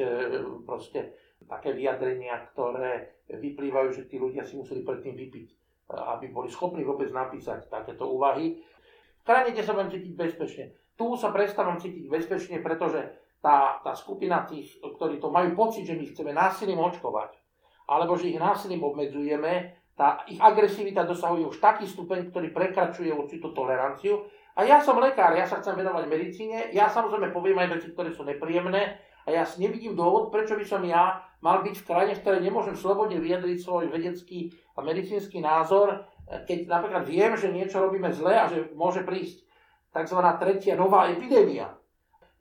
proste 0.61 1.17
také 1.49 1.73
vyjadrenia, 1.73 2.45
ktoré 2.53 3.25
vyplývajú, 3.25 3.89
že 3.89 4.05
tí 4.05 4.21
ľudia 4.21 4.45
si 4.45 4.53
museli 4.53 4.85
predtým 4.85 5.17
vypiť, 5.17 5.47
aby 6.13 6.29
boli 6.29 6.53
schopní 6.53 6.85
vôbec 6.85 7.09
napísať 7.09 7.65
takéto 7.65 8.05
úvahy 8.05 8.61
krajine, 9.25 9.51
kde 9.57 9.63
sa 9.65 9.73
budem 9.73 9.91
cítiť 9.91 10.13
bezpečne. 10.13 10.65
Tu 10.95 11.05
sa 11.19 11.33
prestávam 11.33 11.75
cítiť 11.81 12.05
bezpečne, 12.07 12.63
pretože 12.63 13.01
tá, 13.43 13.83
tá 13.83 13.91
skupina 13.93 14.47
tých, 14.47 14.79
ktorí 14.79 15.19
to 15.19 15.27
majú 15.33 15.53
pocit, 15.53 15.83
že 15.85 15.97
my 15.97 16.05
chceme 16.07 16.31
násilím 16.31 16.79
očkovať, 16.81 17.35
alebo 17.91 18.15
že 18.15 18.31
ich 18.31 18.39
násilím 18.39 18.85
obmedzujeme, 18.85 19.75
tá 19.95 20.27
ich 20.27 20.39
agresivita 20.39 21.07
dosahuje 21.07 21.47
už 21.47 21.57
taký 21.63 21.87
stupeň, 21.87 22.31
ktorý 22.31 22.51
prekračuje 22.51 23.15
určitú 23.15 23.55
toleranciu. 23.55 24.27
A 24.55 24.63
ja 24.67 24.79
som 24.79 24.99
lekár, 24.99 25.35
ja 25.35 25.47
sa 25.47 25.59
chcem 25.59 25.75
venovať 25.75 26.03
medicíne, 26.07 26.71
ja 26.71 26.87
samozrejme 26.87 27.31
poviem 27.31 27.59
aj 27.63 27.79
veci, 27.79 27.87
ktoré 27.91 28.11
sú 28.11 28.23
nepríjemné 28.23 28.99
a 29.25 29.29
ja 29.31 29.43
nevidím 29.59 29.95
dôvod, 29.95 30.31
prečo 30.31 30.55
by 30.55 30.65
som 30.67 30.83
ja 30.83 31.23
mal 31.43 31.63
byť 31.63 31.75
v 31.81 31.87
krajine, 31.87 32.13
v 32.15 32.21
ktorej 32.23 32.41
nemôžem 32.43 32.75
slobodne 32.75 33.19
vyjadriť 33.19 33.57
svoj 33.59 33.91
vedecký 33.91 34.51
a 34.75 34.79
medicínsky 34.83 35.43
názor, 35.43 36.07
keď 36.25 36.65
napríklad 36.65 37.03
viem, 37.05 37.33
že 37.37 37.53
niečo 37.53 37.77
robíme 37.77 38.09
zle 38.09 38.33
a 38.33 38.49
že 38.49 38.73
môže 38.73 39.05
prísť 39.05 39.45
tzv. 39.93 40.19
tretia 40.41 40.73
nová 40.73 41.07
epidémia. 41.07 41.71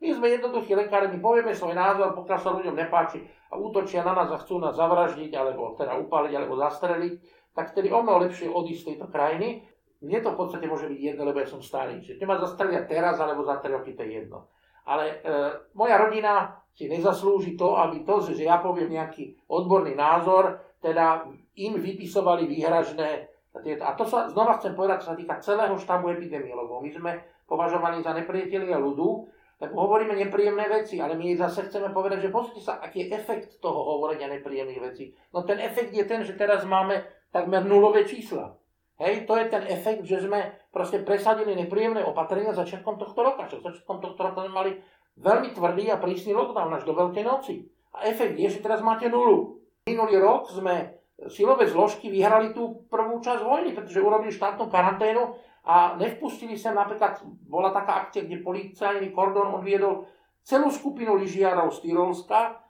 My 0.03 0.11
sme 0.11 0.27
jednoduchí 0.35 0.75
lekári, 0.75 1.07
my 1.07 1.23
povieme 1.23 1.55
svoj 1.55 1.71
názor, 1.71 2.11
pokiaľ 2.13 2.39
sa 2.41 2.51
ľuďom 2.51 2.75
nepáči 2.75 3.23
a 3.49 3.55
útočia 3.55 4.03
na 4.03 4.11
nás 4.11 4.27
a 4.27 4.41
chcú 4.43 4.59
nás 4.59 4.75
zavraždiť, 4.75 5.31
alebo 5.33 5.71
teda 5.79 5.95
upáliť, 5.95 6.33
alebo 6.35 6.59
zastreliť, 6.59 7.13
tak 7.55 7.71
vtedy 7.71 7.87
o 7.95 8.03
mnoho 8.03 8.27
lepšie 8.27 8.51
odísť 8.51 8.81
z 8.83 8.87
tejto 8.91 9.07
krajiny. 9.07 9.63
Mne 10.03 10.19
to 10.19 10.35
v 10.35 10.39
podstate 10.43 10.67
môže 10.67 10.91
byť 10.91 10.99
jedno, 10.99 11.23
lebo 11.23 11.39
ja 11.39 11.47
som 11.47 11.63
starý. 11.63 12.03
Čiže 12.03 12.27
ma 12.27 12.35
zastrelia 12.35 12.83
teraz, 12.83 13.15
alebo 13.23 13.47
za 13.47 13.63
3 13.63 13.71
roky, 13.71 13.95
to 13.95 14.03
je 14.03 14.21
jedno. 14.21 14.51
Ale 14.85 15.03
e, 15.07 15.33
moja 15.73 15.97
rodina 15.97 16.59
si 16.75 16.91
nezaslúži 16.91 17.55
to, 17.55 17.79
aby 17.79 18.03
to, 18.03 18.21
že 18.21 18.43
ja 18.43 18.59
poviem 18.59 18.91
nejaký 18.91 19.47
odborný 19.47 19.95
názor, 19.95 20.59
teda 20.83 21.25
im 21.55 21.79
vypisovali 21.79 22.45
výhražné 22.45 23.34
a 23.55 23.91
to 23.95 24.03
sa 24.03 24.27
znova 24.27 24.59
chcem 24.59 24.75
povedať, 24.75 25.05
čo 25.05 25.09
sa 25.13 25.17
týka 25.17 25.39
celého 25.39 25.75
štábu 25.79 26.11
epidemiologov. 26.11 26.83
My 26.83 26.91
sme 26.91 27.11
považovaní 27.47 28.03
za 28.03 28.11
nepriatelia 28.11 28.75
ľudu, 28.75 29.07
lebo 29.55 29.73
hovoríme 29.87 30.19
nepríjemné 30.19 30.67
veci, 30.67 30.99
ale 30.99 31.15
my 31.15 31.31
zase 31.39 31.71
chceme 31.71 31.95
povedať, 31.95 32.27
že 32.27 32.33
pozrite 32.33 32.59
sa, 32.59 32.83
aký 32.83 33.07
je 33.07 33.15
efekt 33.15 33.63
toho 33.63 33.79
hovorenia 33.95 34.27
nepríjemných 34.27 34.83
vecí. 34.83 35.15
No 35.31 35.47
ten 35.47 35.63
efekt 35.63 35.95
je 35.95 36.03
ten, 36.03 36.27
že 36.27 36.35
teraz 36.35 36.67
máme 36.67 37.07
takmer 37.31 37.63
nulové 37.63 38.03
čísla. 38.03 38.59
Hej, 38.99 39.27
to 39.27 39.35
je 39.35 39.51
ten 39.51 39.63
efekt, 39.67 40.07
že 40.07 40.23
sme 40.23 40.55
proste 40.71 41.03
presadili 41.03 41.55
nepríjemné 41.55 42.03
opatrenia 42.03 42.55
začiatkom 42.55 42.95
tohto 42.95 43.23
roka. 43.23 43.47
Čo 43.47 43.63
začiatkom 43.63 43.99
tohto 43.99 44.19
roka 44.19 44.43
sme 44.43 44.55
mali 44.55 44.71
veľmi 45.19 45.51
tvrdý 45.55 45.91
a 45.91 45.99
prísny 45.99 46.31
lockdown 46.35 46.75
až 46.75 46.83
do 46.87 46.95
Veľkej 46.95 47.23
noci. 47.23 47.67
A 47.95 48.07
efekt 48.07 48.35
je, 48.35 48.47
že 48.51 48.63
teraz 48.63 48.83
máte 48.83 49.07
nulu. 49.07 49.59
Minulý 49.87 50.19
rok 50.19 50.51
sme 50.51 51.04
silové 51.31 51.67
zložky 51.71 52.11
vyhrali 52.11 52.51
tú 52.51 52.85
prvú 52.91 53.23
časť 53.23 53.41
vojny, 53.41 53.69
pretože 53.71 54.03
urobili 54.03 54.35
štátnu 54.35 54.67
karanténu 54.67 55.35
a 55.65 55.95
nevpustili 55.95 56.59
sa 56.59 56.75
napríklad, 56.75 57.23
bola 57.47 57.71
taká 57.71 58.05
akcia, 58.05 58.27
kde 58.27 58.43
policajný 58.43 59.09
kordon 59.15 59.55
odviedol 59.55 60.05
celú 60.45 60.69
skupinu 60.69 61.17
lyžiarov 61.17 61.73
z 61.73 61.89
Tyrolska, 61.89 62.61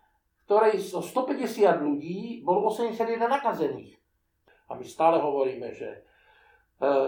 ktorej 0.46 0.78
zo 0.78 1.02
150 1.02 1.82
ľudí 1.82 2.46
bolo 2.46 2.70
81 2.70 3.18
nakazených. 3.18 3.98
A 4.70 4.78
my 4.78 4.86
stále 4.86 5.18
hovoríme, 5.18 5.74
že 5.74 5.90
e, 5.90 6.00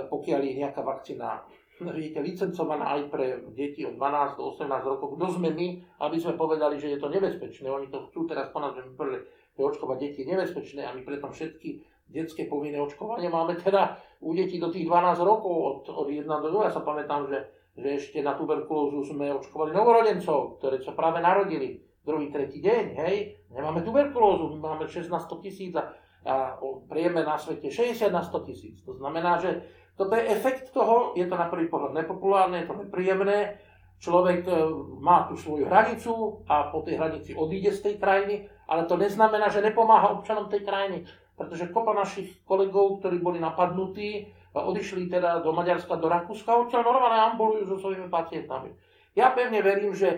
pokiaľ 0.09 0.41
je 0.41 0.53
nejaká 0.57 0.81
vakcína 0.81 1.45
viete, 1.77 2.17
licencovaná 2.17 2.97
aj 2.97 3.01
pre 3.13 3.25
deti 3.53 3.85
od 3.85 4.01
12 4.01 4.41
do 4.41 4.43
18 4.57 4.81
rokov, 4.81 5.13
kto 5.13 5.37
sme 5.37 5.53
my, 5.53 5.67
aby 6.01 6.17
sme 6.17 6.33
povedali, 6.33 6.81
že 6.81 6.97
je 6.97 6.99
to 6.99 7.13
nebezpečné. 7.13 7.69
Oni 7.69 7.87
to 7.93 8.09
chcú 8.09 8.25
teraz 8.25 8.49
po 8.49 8.57
nás, 8.57 8.73
my 8.73 9.21
že 9.57 9.65
očkovať 9.65 9.97
deti 9.97 10.21
je 10.21 10.29
nebezpečné 10.29 10.85
a 10.85 10.93
my 10.93 11.01
preto 11.01 11.33
všetky 11.33 11.81
detské 12.07 12.45
povinné 12.45 12.77
očkovanie 12.77 13.27
máme 13.27 13.57
teda 13.57 13.97
u 14.21 14.31
detí 14.37 14.61
do 14.61 14.69
tých 14.69 14.85
12 14.85 15.17
rokov 15.25 15.53
od, 15.53 15.79
od 15.89 16.07
1 16.07 16.23
do 16.23 16.49
2. 16.53 16.69
Ja 16.69 16.71
sa 16.71 16.85
pamätám, 16.85 17.27
že, 17.27 17.39
že 17.75 17.87
ešte 17.99 18.17
na 18.23 18.37
tuberkulózu 18.37 19.03
sme 19.03 19.33
očkovali 19.35 19.75
novorodencov, 19.75 20.61
ktoré 20.61 20.79
sa 20.79 20.95
práve 20.95 21.19
narodili 21.19 21.83
druhý, 22.07 22.31
tretí 22.31 22.63
deň, 22.63 22.85
hej. 23.03 23.35
Nemáme 23.51 23.83
tuberkulózu, 23.83 24.55
my 24.55 24.59
máme 24.63 24.85
16 24.87 25.11
tisíc 25.43 25.75
a, 25.75 25.91
a 26.23 26.55
priemer 26.87 27.27
na 27.27 27.35
svete 27.35 27.67
60 27.67 28.07
na 28.07 28.23
100 28.23 28.47
tisíc. 28.47 28.79
To 28.87 28.95
znamená, 28.95 29.43
že 29.43 29.67
toto 29.99 30.15
je 30.15 30.29
efekt 30.31 30.71
toho, 30.71 31.17
je 31.19 31.27
to 31.27 31.35
na 31.35 31.51
prvý 31.51 31.67
pohľad 31.67 31.97
nepopulárne, 31.97 32.63
je 32.63 32.67
to 32.69 32.75
nepríjemné, 32.79 33.59
človek 33.97 34.45
e, 34.45 34.53
má 35.01 35.25
tú 35.25 35.35
svoju 35.35 35.65
hranicu 35.65 36.45
a 36.45 36.69
po 36.69 36.85
tej 36.85 37.01
hranici 37.01 37.33
odíde 37.33 37.73
z 37.73 37.81
tej 37.81 37.95
krajiny, 37.97 38.35
ale 38.67 38.85
to 38.85 38.99
neznamená, 38.99 39.47
že 39.47 39.63
nepomáha 39.63 40.11
občanom 40.11 40.51
tej 40.51 40.67
krajiny, 40.67 41.07
pretože 41.39 41.71
kopa 41.71 41.95
našich 41.95 42.43
kolegov, 42.43 42.99
ktorí 42.99 43.23
boli 43.23 43.39
napadnutí, 43.39 44.27
odišli 44.51 45.07
teda 45.07 45.39
do 45.45 45.53
Maďarska, 45.53 46.01
do 46.01 46.09
Rakúska, 46.09 46.49
odtiaľ 46.49 46.83
normálne 46.83 47.33
ambulujú 47.33 47.63
so 47.69 47.77
svojimi 47.77 48.09
pacientami. 48.09 48.73
Ja 49.13 49.33
pevne 49.33 49.61
verím, 49.61 49.93
že 49.93 50.09
e, 50.13 50.17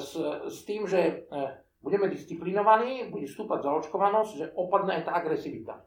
s, 0.00 0.16
s 0.48 0.58
tým, 0.68 0.84
že 0.84 1.28
e, 1.28 1.40
budeme 1.80 2.12
disciplinovaní, 2.12 3.08
bude 3.08 3.24
stúpať 3.24 3.64
zaočkovanosť, 3.64 4.32
že 4.36 4.46
opadne 4.52 5.00
aj 5.00 5.02
tá 5.08 5.12
agresivita. 5.16 5.80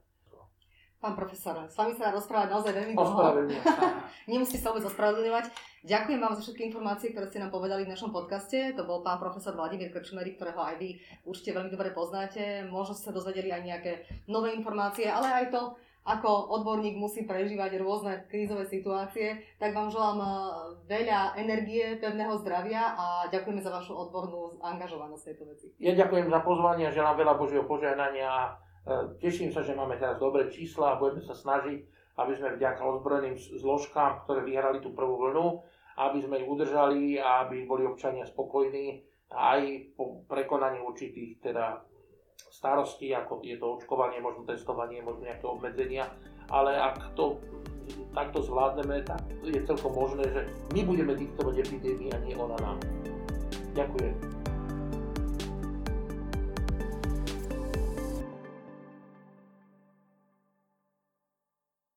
Pán 1.03 1.19
profesor, 1.19 1.59
s 1.67 1.75
vami 1.75 1.91
sa 1.99 2.07
dá 2.07 2.11
rozprávať 2.15 2.47
naozaj 2.47 2.71
veľmi 2.79 2.95
dlho. 2.95 3.51
Nemusíte 4.31 4.63
sa 4.63 4.71
vôbec 4.71 4.87
ospravedlňovať. 4.87 5.51
Ďakujem 5.83 6.15
vám 6.15 6.31
za 6.39 6.47
všetky 6.47 6.71
informácie, 6.71 7.11
ktoré 7.11 7.27
ste 7.27 7.43
nám 7.43 7.51
povedali 7.51 7.83
v 7.83 7.91
našom 7.91 8.15
podcaste. 8.15 8.71
To 8.79 8.87
bol 8.87 9.03
pán 9.03 9.19
profesor 9.19 9.51
Vladimír 9.51 9.91
Krčmery, 9.91 10.39
ktorého 10.39 10.63
aj 10.63 10.79
vy 10.79 11.03
určite 11.27 11.59
veľmi 11.59 11.75
dobre 11.75 11.91
poznáte. 11.91 12.63
Možno 12.71 12.95
ste 12.95 13.11
sa 13.11 13.17
dozvedeli 13.19 13.51
aj 13.51 13.61
nejaké 13.67 13.91
nové 14.31 14.55
informácie, 14.55 15.11
ale 15.11 15.27
aj 15.43 15.45
to, 15.51 15.75
ako 16.07 16.55
odborník 16.55 16.95
musí 16.95 17.27
prežívať 17.27 17.83
rôzne 17.83 18.23
krízové 18.31 18.63
situácie, 18.63 19.43
tak 19.59 19.75
vám 19.75 19.91
želám 19.91 20.23
eh, 20.23 20.31
veľa 20.87 21.35
energie, 21.35 21.99
pevného 21.99 22.39
zdravia 22.39 22.95
a 22.95 23.27
ďakujeme 23.27 23.59
za 23.59 23.75
vašu 23.75 23.91
odbornú 23.91 24.55
angažovanosť 24.63 25.23
tejto 25.35 25.43
veci. 25.51 25.67
Ja 25.83 25.99
ďakujem 25.99 26.31
za 26.31 26.39
pozvanie 26.47 26.87
a 26.87 26.95
želám 26.95 27.19
veľa 27.19 27.35
Božieho 27.35 27.67
požehnania 27.67 28.55
teším 29.19 29.49
sa, 29.55 29.63
že 29.63 29.77
máme 29.77 29.95
teraz 29.95 30.19
dobré 30.19 30.51
čísla 30.51 30.95
a 30.95 30.99
budeme 30.99 31.23
sa 31.23 31.35
snažiť, 31.35 31.79
aby 32.19 32.31
sme 32.35 32.55
vďaka 32.59 32.81
ozbrojeným 32.83 33.35
zložkám, 33.37 34.27
ktoré 34.27 34.45
vyhrali 34.45 34.83
tú 34.83 34.93
prvú 34.93 35.17
vlnu, 35.17 35.63
aby 35.97 36.19
sme 36.21 36.41
ich 36.41 36.49
udržali 36.49 37.17
a 37.17 37.47
aby 37.47 37.65
boli 37.65 37.85
občania 37.85 38.25
spokojní 38.25 39.01
aj 39.33 39.61
po 39.97 40.21
prekonaní 40.29 40.81
určitých 40.81 41.41
teda 41.41 41.81
starostí, 42.53 43.09
ako 43.13 43.41
je 43.41 43.57
to 43.57 43.81
očkovanie, 43.81 44.21
možno 44.21 44.45
testovanie, 44.45 45.01
možno 45.01 45.25
nejaké 45.25 45.45
obmedzenia, 45.45 46.05
ale 46.53 46.77
ak 46.77 47.17
to 47.17 47.41
takto 48.13 48.45
zvládneme, 48.45 49.01
tak 49.01 49.25
je 49.41 49.57
celkom 49.65 49.93
možné, 49.93 50.23
že 50.29 50.41
my 50.77 50.85
budeme 50.85 51.17
diktovať 51.17 51.65
epidémii 51.65 52.13
a 52.13 52.17
nie 52.21 52.37
ona 52.37 52.57
nám. 52.61 52.77
Ďakujem. 53.73 54.42